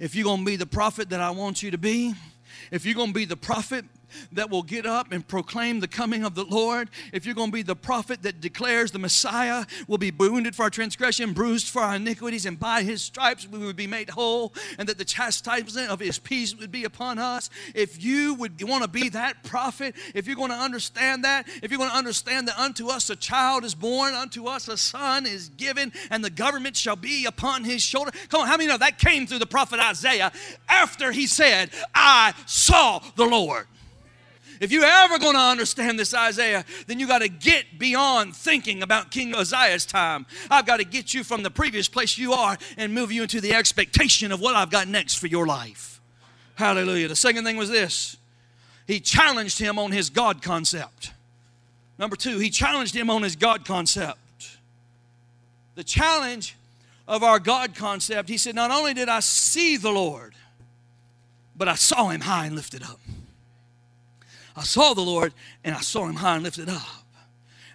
if 0.00 0.14
you're 0.14 0.24
going 0.24 0.40
to 0.40 0.44
be 0.44 0.56
the 0.56 0.66
prophet 0.66 1.10
that 1.10 1.20
I 1.20 1.30
want 1.30 1.62
you 1.62 1.70
to 1.70 1.78
be, 1.78 2.14
if 2.70 2.86
you're 2.86 2.94
going 2.94 3.08
to 3.08 3.14
be 3.14 3.26
the 3.26 3.36
prophet 3.36 3.84
that 4.32 4.50
will 4.50 4.62
get 4.62 4.86
up 4.86 5.12
and 5.12 5.26
proclaim 5.26 5.80
the 5.80 5.88
coming 5.88 6.24
of 6.24 6.34
the 6.34 6.44
Lord, 6.44 6.90
if 7.12 7.26
you're 7.26 7.34
going 7.34 7.50
to 7.50 7.54
be 7.54 7.62
the 7.62 7.76
prophet 7.76 8.22
that 8.22 8.40
declares 8.40 8.90
the 8.90 8.98
Messiah 8.98 9.64
will 9.88 9.98
be 9.98 10.10
wounded 10.10 10.54
for 10.54 10.64
our 10.64 10.70
transgression, 10.70 11.32
bruised 11.32 11.68
for 11.68 11.82
our 11.82 11.96
iniquities, 11.96 12.46
and 12.46 12.58
by 12.58 12.82
his 12.82 13.02
stripes 13.02 13.46
we 13.46 13.58
would 13.58 13.76
be 13.76 13.86
made 13.86 14.10
whole, 14.10 14.52
and 14.78 14.88
that 14.88 14.98
the 14.98 15.04
chastisement 15.04 15.90
of 15.90 16.00
his 16.00 16.18
peace 16.18 16.56
would 16.56 16.70
be 16.70 16.84
upon 16.84 17.18
us. 17.18 17.50
If 17.74 18.02
you 18.02 18.34
would 18.34 18.62
want 18.62 18.82
to 18.82 18.88
be 18.88 19.08
that 19.10 19.42
prophet, 19.44 19.94
if 20.14 20.26
you're 20.26 20.36
going 20.36 20.50
to 20.50 20.56
understand 20.56 21.24
that, 21.24 21.46
if 21.62 21.70
you're 21.70 21.78
going 21.78 21.90
to 21.90 21.96
understand 21.96 22.48
that 22.48 22.58
unto 22.58 22.88
us 22.88 23.10
a 23.10 23.16
child 23.16 23.64
is 23.64 23.74
born, 23.74 24.14
unto 24.14 24.46
us 24.46 24.68
a 24.68 24.76
son 24.76 25.26
is 25.26 25.48
given, 25.50 25.92
and 26.10 26.24
the 26.24 26.30
government 26.30 26.76
shall 26.76 26.96
be 26.96 27.26
upon 27.26 27.64
his 27.64 27.82
shoulder. 27.82 28.10
Come 28.28 28.42
on, 28.42 28.46
how 28.46 28.56
many 28.56 28.68
know 28.68 28.78
that 28.78 28.98
came 28.98 29.26
through 29.26 29.38
the 29.38 29.46
prophet 29.46 29.80
Isaiah 29.80 30.32
after 30.68 31.12
he 31.12 31.26
said, 31.26 31.70
I 31.94 32.34
saw 32.46 33.00
the 33.16 33.26
Lord? 33.26 33.66
If 34.60 34.72
you're 34.72 34.84
ever 34.84 35.18
going 35.18 35.34
to 35.34 35.40
understand 35.40 35.98
this 35.98 36.14
Isaiah, 36.14 36.64
then 36.86 36.98
you 36.98 37.06
got 37.06 37.20
to 37.20 37.28
get 37.28 37.78
beyond 37.78 38.34
thinking 38.34 38.82
about 38.82 39.10
King 39.10 39.34
Uzziah's 39.34 39.86
time. 39.86 40.26
I've 40.50 40.66
got 40.66 40.78
to 40.78 40.84
get 40.84 41.14
you 41.14 41.24
from 41.24 41.42
the 41.42 41.50
previous 41.50 41.88
place 41.88 42.16
you 42.16 42.32
are 42.32 42.56
and 42.76 42.94
move 42.94 43.12
you 43.12 43.22
into 43.22 43.40
the 43.40 43.54
expectation 43.54 44.32
of 44.32 44.40
what 44.40 44.56
I've 44.56 44.70
got 44.70 44.88
next 44.88 45.16
for 45.16 45.26
your 45.26 45.46
life. 45.46 46.00
Hallelujah. 46.54 47.08
The 47.08 47.16
second 47.16 47.44
thing 47.44 47.56
was 47.56 47.68
this 47.70 48.16
he 48.86 49.00
challenged 49.00 49.58
him 49.58 49.78
on 49.78 49.92
his 49.92 50.10
God 50.10 50.42
concept. 50.42 51.12
Number 51.98 52.16
two, 52.16 52.38
he 52.38 52.50
challenged 52.50 52.94
him 52.94 53.10
on 53.10 53.22
his 53.22 53.36
God 53.36 53.64
concept. 53.64 54.18
The 55.74 55.84
challenge 55.84 56.56
of 57.08 57.22
our 57.22 57.38
God 57.38 57.74
concept, 57.74 58.28
he 58.28 58.38
said, 58.38 58.54
Not 58.54 58.70
only 58.70 58.94
did 58.94 59.08
I 59.08 59.20
see 59.20 59.76
the 59.76 59.90
Lord, 59.90 60.34
but 61.56 61.68
I 61.68 61.74
saw 61.74 62.08
him 62.08 62.20
high 62.22 62.46
and 62.46 62.54
lifted 62.54 62.82
up. 62.82 63.00
I 64.56 64.62
saw 64.62 64.94
the 64.94 65.02
Lord 65.02 65.34
and 65.62 65.74
I 65.74 65.80
saw 65.80 66.06
him 66.06 66.16
high 66.16 66.36
and 66.36 66.44
lifted 66.44 66.68
up. 66.68 66.82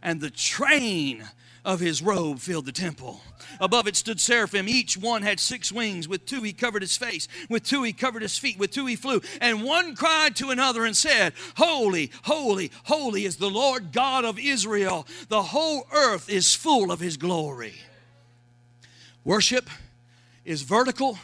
And 0.02 0.20
the 0.20 0.32
train 0.32 1.24
of 1.64 1.80
his 1.80 2.02
robe 2.02 2.40
filled 2.40 2.66
the 2.66 2.72
temple. 2.72 3.22
Above 3.60 3.88
it 3.88 3.96
stood 3.96 4.20
seraphim. 4.20 4.68
Each 4.68 4.98
one 4.98 5.22
had 5.22 5.40
six 5.40 5.72
wings. 5.72 6.08
With 6.08 6.26
two 6.26 6.42
he 6.42 6.54
covered 6.54 6.82
his 6.82 6.98
face. 6.98 7.28
With 7.50 7.64
two 7.64 7.84
he 7.84 7.94
covered 7.94 8.24
his 8.24 8.38
feet. 8.38 8.58
With 8.58 8.72
two 8.72 8.88
he 8.88 8.96
flew. 8.96 9.22
And 9.40 9.64
one 9.64 9.96
cried 9.96 10.36
to 10.38 10.50
another 10.50 10.86
and 10.86 10.98
said, 10.98 11.34
Holy, 11.56 12.12
holy, 12.24 12.72
holy 12.86 13.26
is 13.26 13.36
the 13.36 13.50
Lord 13.50 13.92
God 13.92 14.26
of 14.26 14.40
Israel. 14.40 15.08
The 15.30 15.44
whole 15.44 15.88
earth 15.94 16.30
is 16.30 16.56
full 16.56 16.92
of 16.92 17.00
his 17.00 17.18
glory. 17.18 17.76
Worship 19.24 19.70
is 20.44 20.64
vertical 20.64 21.20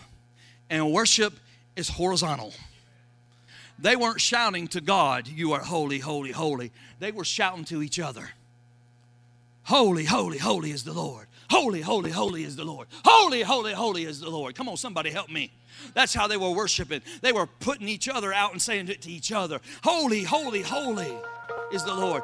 and 0.69 0.91
worship 0.91 1.33
is 1.75 1.89
horizontal. 1.89 2.53
They 3.79 3.95
weren't 3.95 4.21
shouting 4.21 4.67
to 4.69 4.81
God, 4.81 5.27
You 5.27 5.53
are 5.53 5.61
holy, 5.61 5.99
holy, 5.99 6.31
holy. 6.31 6.71
They 6.99 7.11
were 7.11 7.23
shouting 7.23 7.65
to 7.65 7.83
each 7.83 7.99
other. 7.99 8.29
Holy, 9.63 10.05
holy, 10.05 10.37
holy 10.37 10.71
is 10.71 10.83
the 10.83 10.93
Lord. 10.93 11.27
Holy, 11.49 11.81
holy, 11.81 12.11
holy 12.11 12.43
is 12.43 12.55
the 12.55 12.63
Lord. 12.63 12.87
Holy, 13.05 13.41
holy, 13.41 13.73
holy 13.73 14.05
is 14.05 14.19
the 14.19 14.29
Lord. 14.29 14.55
Come 14.55 14.69
on, 14.69 14.77
somebody 14.77 15.09
help 15.09 15.29
me. 15.29 15.51
That's 15.93 16.13
how 16.13 16.27
they 16.27 16.37
were 16.37 16.51
worshiping. 16.51 17.01
They 17.21 17.31
were 17.31 17.47
putting 17.47 17.87
each 17.87 18.09
other 18.09 18.33
out 18.33 18.51
and 18.51 18.61
saying 18.61 18.87
it 18.89 19.01
to 19.03 19.11
each 19.11 19.31
other. 19.31 19.59
Holy, 19.83 20.23
holy, 20.23 20.61
holy 20.61 21.17
is 21.71 21.83
the 21.83 21.93
Lord. 21.93 22.23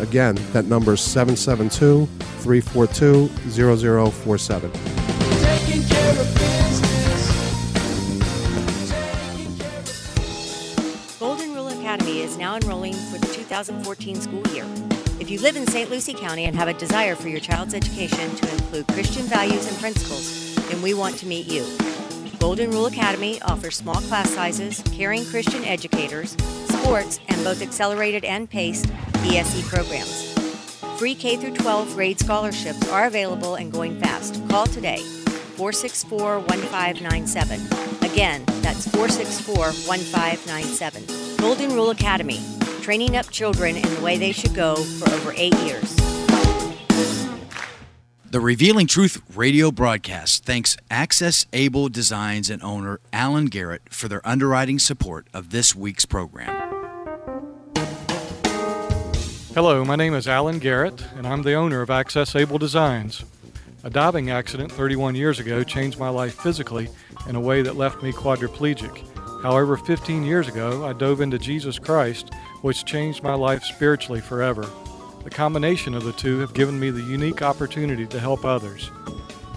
Again, 0.00 0.34
that 0.52 0.64
number 0.64 0.94
is 0.94 1.00
772 1.00 2.06
342 2.40 3.28
0047. 4.10 4.70
Golden 11.20 11.54
Rule 11.54 11.68
Academy 11.68 12.20
is 12.20 12.36
now 12.36 12.56
enrolling 12.56 12.94
for 12.94 13.18
the 13.18 13.26
2014 13.32 14.20
school 14.20 14.46
year. 14.48 14.66
If 15.20 15.30
you 15.30 15.38
live 15.40 15.56
in 15.56 15.66
St. 15.68 15.88
Lucie 15.88 16.12
County 16.12 16.44
and 16.44 16.56
have 16.56 16.66
a 16.68 16.74
desire 16.74 17.14
for 17.14 17.28
your 17.28 17.40
child's 17.40 17.72
education 17.72 18.34
to 18.34 18.52
include 18.52 18.88
Christian 18.88 19.22
values 19.22 19.68
and 19.68 19.78
principles, 19.78 20.56
then 20.68 20.82
we 20.82 20.92
want 20.92 21.16
to 21.18 21.26
meet 21.26 21.46
you. 21.46 21.64
Golden 22.40 22.70
Rule 22.72 22.86
Academy 22.86 23.40
offers 23.42 23.76
small 23.76 24.00
class 24.02 24.28
sizes, 24.28 24.82
caring 24.92 25.24
Christian 25.24 25.64
educators, 25.64 26.36
sports, 26.84 27.18
and 27.28 27.42
both 27.42 27.62
accelerated 27.62 28.24
and 28.24 28.48
paced 28.48 28.86
ESE 29.24 29.66
programs. 29.68 30.32
Free 30.98 31.14
K 31.14 31.36
through 31.36 31.54
12 31.54 31.94
grade 31.94 32.20
scholarships 32.20 32.88
are 32.90 33.06
available 33.06 33.56
and 33.56 33.72
going 33.72 33.98
fast. 34.00 34.46
Call 34.48 34.66
today 34.66 34.98
464 35.56 36.40
1597. 36.40 37.60
Again, 38.08 38.44
that's 38.62 38.86
464 38.88 39.56
1597. 39.56 41.36
Golden 41.38 41.72
Rule 41.72 41.90
Academy, 41.90 42.40
training 42.80 43.16
up 43.16 43.28
children 43.30 43.76
in 43.76 43.94
the 43.94 44.00
way 44.00 44.18
they 44.18 44.32
should 44.32 44.54
go 44.54 44.76
for 44.76 45.10
over 45.12 45.32
eight 45.36 45.54
years. 45.60 45.96
The 48.30 48.40
Revealing 48.40 48.88
Truth 48.88 49.22
radio 49.34 49.70
broadcast 49.70 50.44
thanks 50.44 50.76
Access 50.90 51.46
Able 51.52 51.88
Designs 51.88 52.50
and 52.50 52.62
owner 52.64 53.00
Alan 53.12 53.46
Garrett 53.46 53.82
for 53.90 54.08
their 54.08 54.26
underwriting 54.26 54.80
support 54.80 55.28
of 55.32 55.50
this 55.50 55.76
week's 55.76 56.04
program. 56.04 56.63
Hello, 59.54 59.84
my 59.84 59.94
name 59.94 60.14
is 60.14 60.26
Alan 60.26 60.58
Garrett, 60.58 61.06
and 61.14 61.28
I'm 61.28 61.44
the 61.44 61.54
owner 61.54 61.80
of 61.80 61.88
Access 61.88 62.34
Able 62.34 62.58
Designs. 62.58 63.24
A 63.84 63.88
diving 63.88 64.28
accident 64.28 64.72
31 64.72 65.14
years 65.14 65.38
ago 65.38 65.62
changed 65.62 65.96
my 65.96 66.08
life 66.08 66.34
physically 66.34 66.88
in 67.28 67.36
a 67.36 67.40
way 67.40 67.62
that 67.62 67.76
left 67.76 68.02
me 68.02 68.10
quadriplegic. 68.10 69.04
However, 69.44 69.76
15 69.76 70.24
years 70.24 70.48
ago, 70.48 70.84
I 70.84 70.92
dove 70.92 71.20
into 71.20 71.38
Jesus 71.38 71.78
Christ, 71.78 72.34
which 72.62 72.84
changed 72.84 73.22
my 73.22 73.34
life 73.34 73.62
spiritually 73.62 74.20
forever. 74.20 74.68
The 75.22 75.30
combination 75.30 75.94
of 75.94 76.02
the 76.02 76.14
two 76.14 76.40
have 76.40 76.52
given 76.52 76.80
me 76.80 76.90
the 76.90 77.02
unique 77.02 77.40
opportunity 77.40 78.06
to 78.06 78.18
help 78.18 78.44
others. 78.44 78.90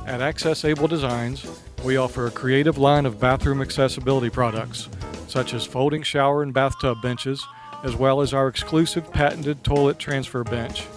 At 0.06 0.22
Access 0.22 0.64
Able 0.64 0.88
Designs, 0.88 1.44
we 1.84 1.98
offer 1.98 2.28
a 2.28 2.32
creative 2.32 2.78
line 2.78 3.08
of 3.08 3.20
bathroom 3.20 3.64
accessibility 3.64 4.30
products, 4.30 4.90
such 5.28 5.56
as 5.56 5.66
folding 5.66 6.04
shower 6.04 6.44
and 6.44 6.54
bathtub 6.54 7.02
benches, 7.02 7.44
as 7.84 7.96
well 7.96 8.22
as 8.22 8.34
our 8.34 8.48
exclusive 8.48 9.12
patented 9.12 9.64
toilet 9.64 10.00
transfer 10.00 10.44
bench. 10.44 10.88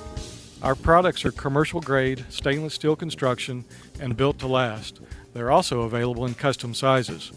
Our 0.62 0.74
products 0.74 1.24
are 1.24 1.32
commercial 1.32 1.80
grade, 1.80 2.26
stainless 2.28 2.74
steel 2.74 2.94
construction, 2.96 3.64
and 3.98 4.14
built 4.16 4.38
to 4.40 4.46
last. 4.46 5.00
They're 5.32 5.50
also 5.50 5.80
available 5.82 6.26
in 6.26 6.34
custom 6.34 6.74
sizes. 6.74 7.32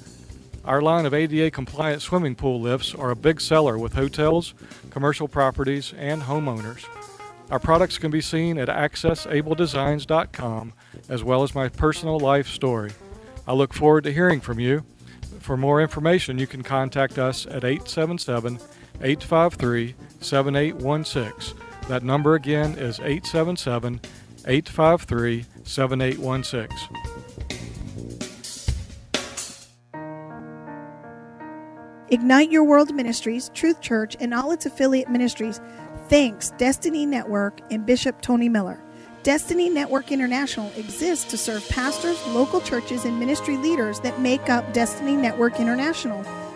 Our 0.65 0.81
line 0.81 1.05
of 1.05 1.13
ADA 1.13 1.51
compliant 1.51 2.01
swimming 2.01 2.35
pool 2.35 2.59
lifts 2.59 2.93
are 2.95 3.11
a 3.11 3.15
big 3.15 3.39
seller 3.41 3.77
with 3.77 3.93
hotels, 3.93 4.53
commercial 4.89 5.27
properties, 5.27 5.93
and 5.97 6.23
homeowners. 6.23 6.85
Our 7.51 7.59
products 7.59 7.97
can 7.97 8.11
be 8.11 8.21
seen 8.21 8.57
at 8.57 8.69
accessabledesigns.com 8.69 10.73
as 11.09 11.23
well 11.23 11.43
as 11.43 11.53
my 11.53 11.67
personal 11.69 12.19
life 12.19 12.47
story. 12.47 12.91
I 13.45 13.53
look 13.53 13.73
forward 13.73 14.05
to 14.05 14.13
hearing 14.13 14.41
from 14.41 14.59
you. 14.59 14.83
For 15.39 15.57
more 15.57 15.81
information, 15.81 16.39
you 16.39 16.47
can 16.47 16.63
contact 16.63 17.19
us 17.19 17.45
at 17.45 17.65
877 17.65 18.59
853 19.01 19.95
7816. 20.21 21.57
That 21.87 22.03
number 22.03 22.35
again 22.35 22.77
is 22.77 22.99
877 22.99 23.99
853 24.45 25.45
7816. 25.63 27.13
Ignite 32.09 32.51
Your 32.51 32.63
World 32.63 32.93
Ministries, 32.93 33.49
Truth 33.55 33.81
Church, 33.81 34.15
and 34.19 34.33
all 34.33 34.51
its 34.51 34.67
affiliate 34.67 35.09
ministries 35.09 35.59
thanks 36.09 36.51
Destiny 36.51 37.05
Network 37.07 37.59
and 37.71 37.85
Bishop 37.85 38.21
Tony 38.21 38.49
Miller. 38.49 38.83
Destiny 39.23 39.69
Network 39.69 40.11
International 40.11 40.71
exists 40.77 41.25
to 41.31 41.37
serve 41.37 41.67
pastors, 41.69 42.23
local 42.27 42.61
churches, 42.61 43.05
and 43.05 43.19
ministry 43.19 43.57
leaders 43.57 43.99
that 44.01 44.19
make 44.19 44.49
up 44.49 44.73
Destiny 44.73 45.15
Network 45.15 45.59
International. 45.59 46.23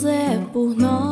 José 0.00 0.40
por 0.50 0.74
nós. 0.74 1.09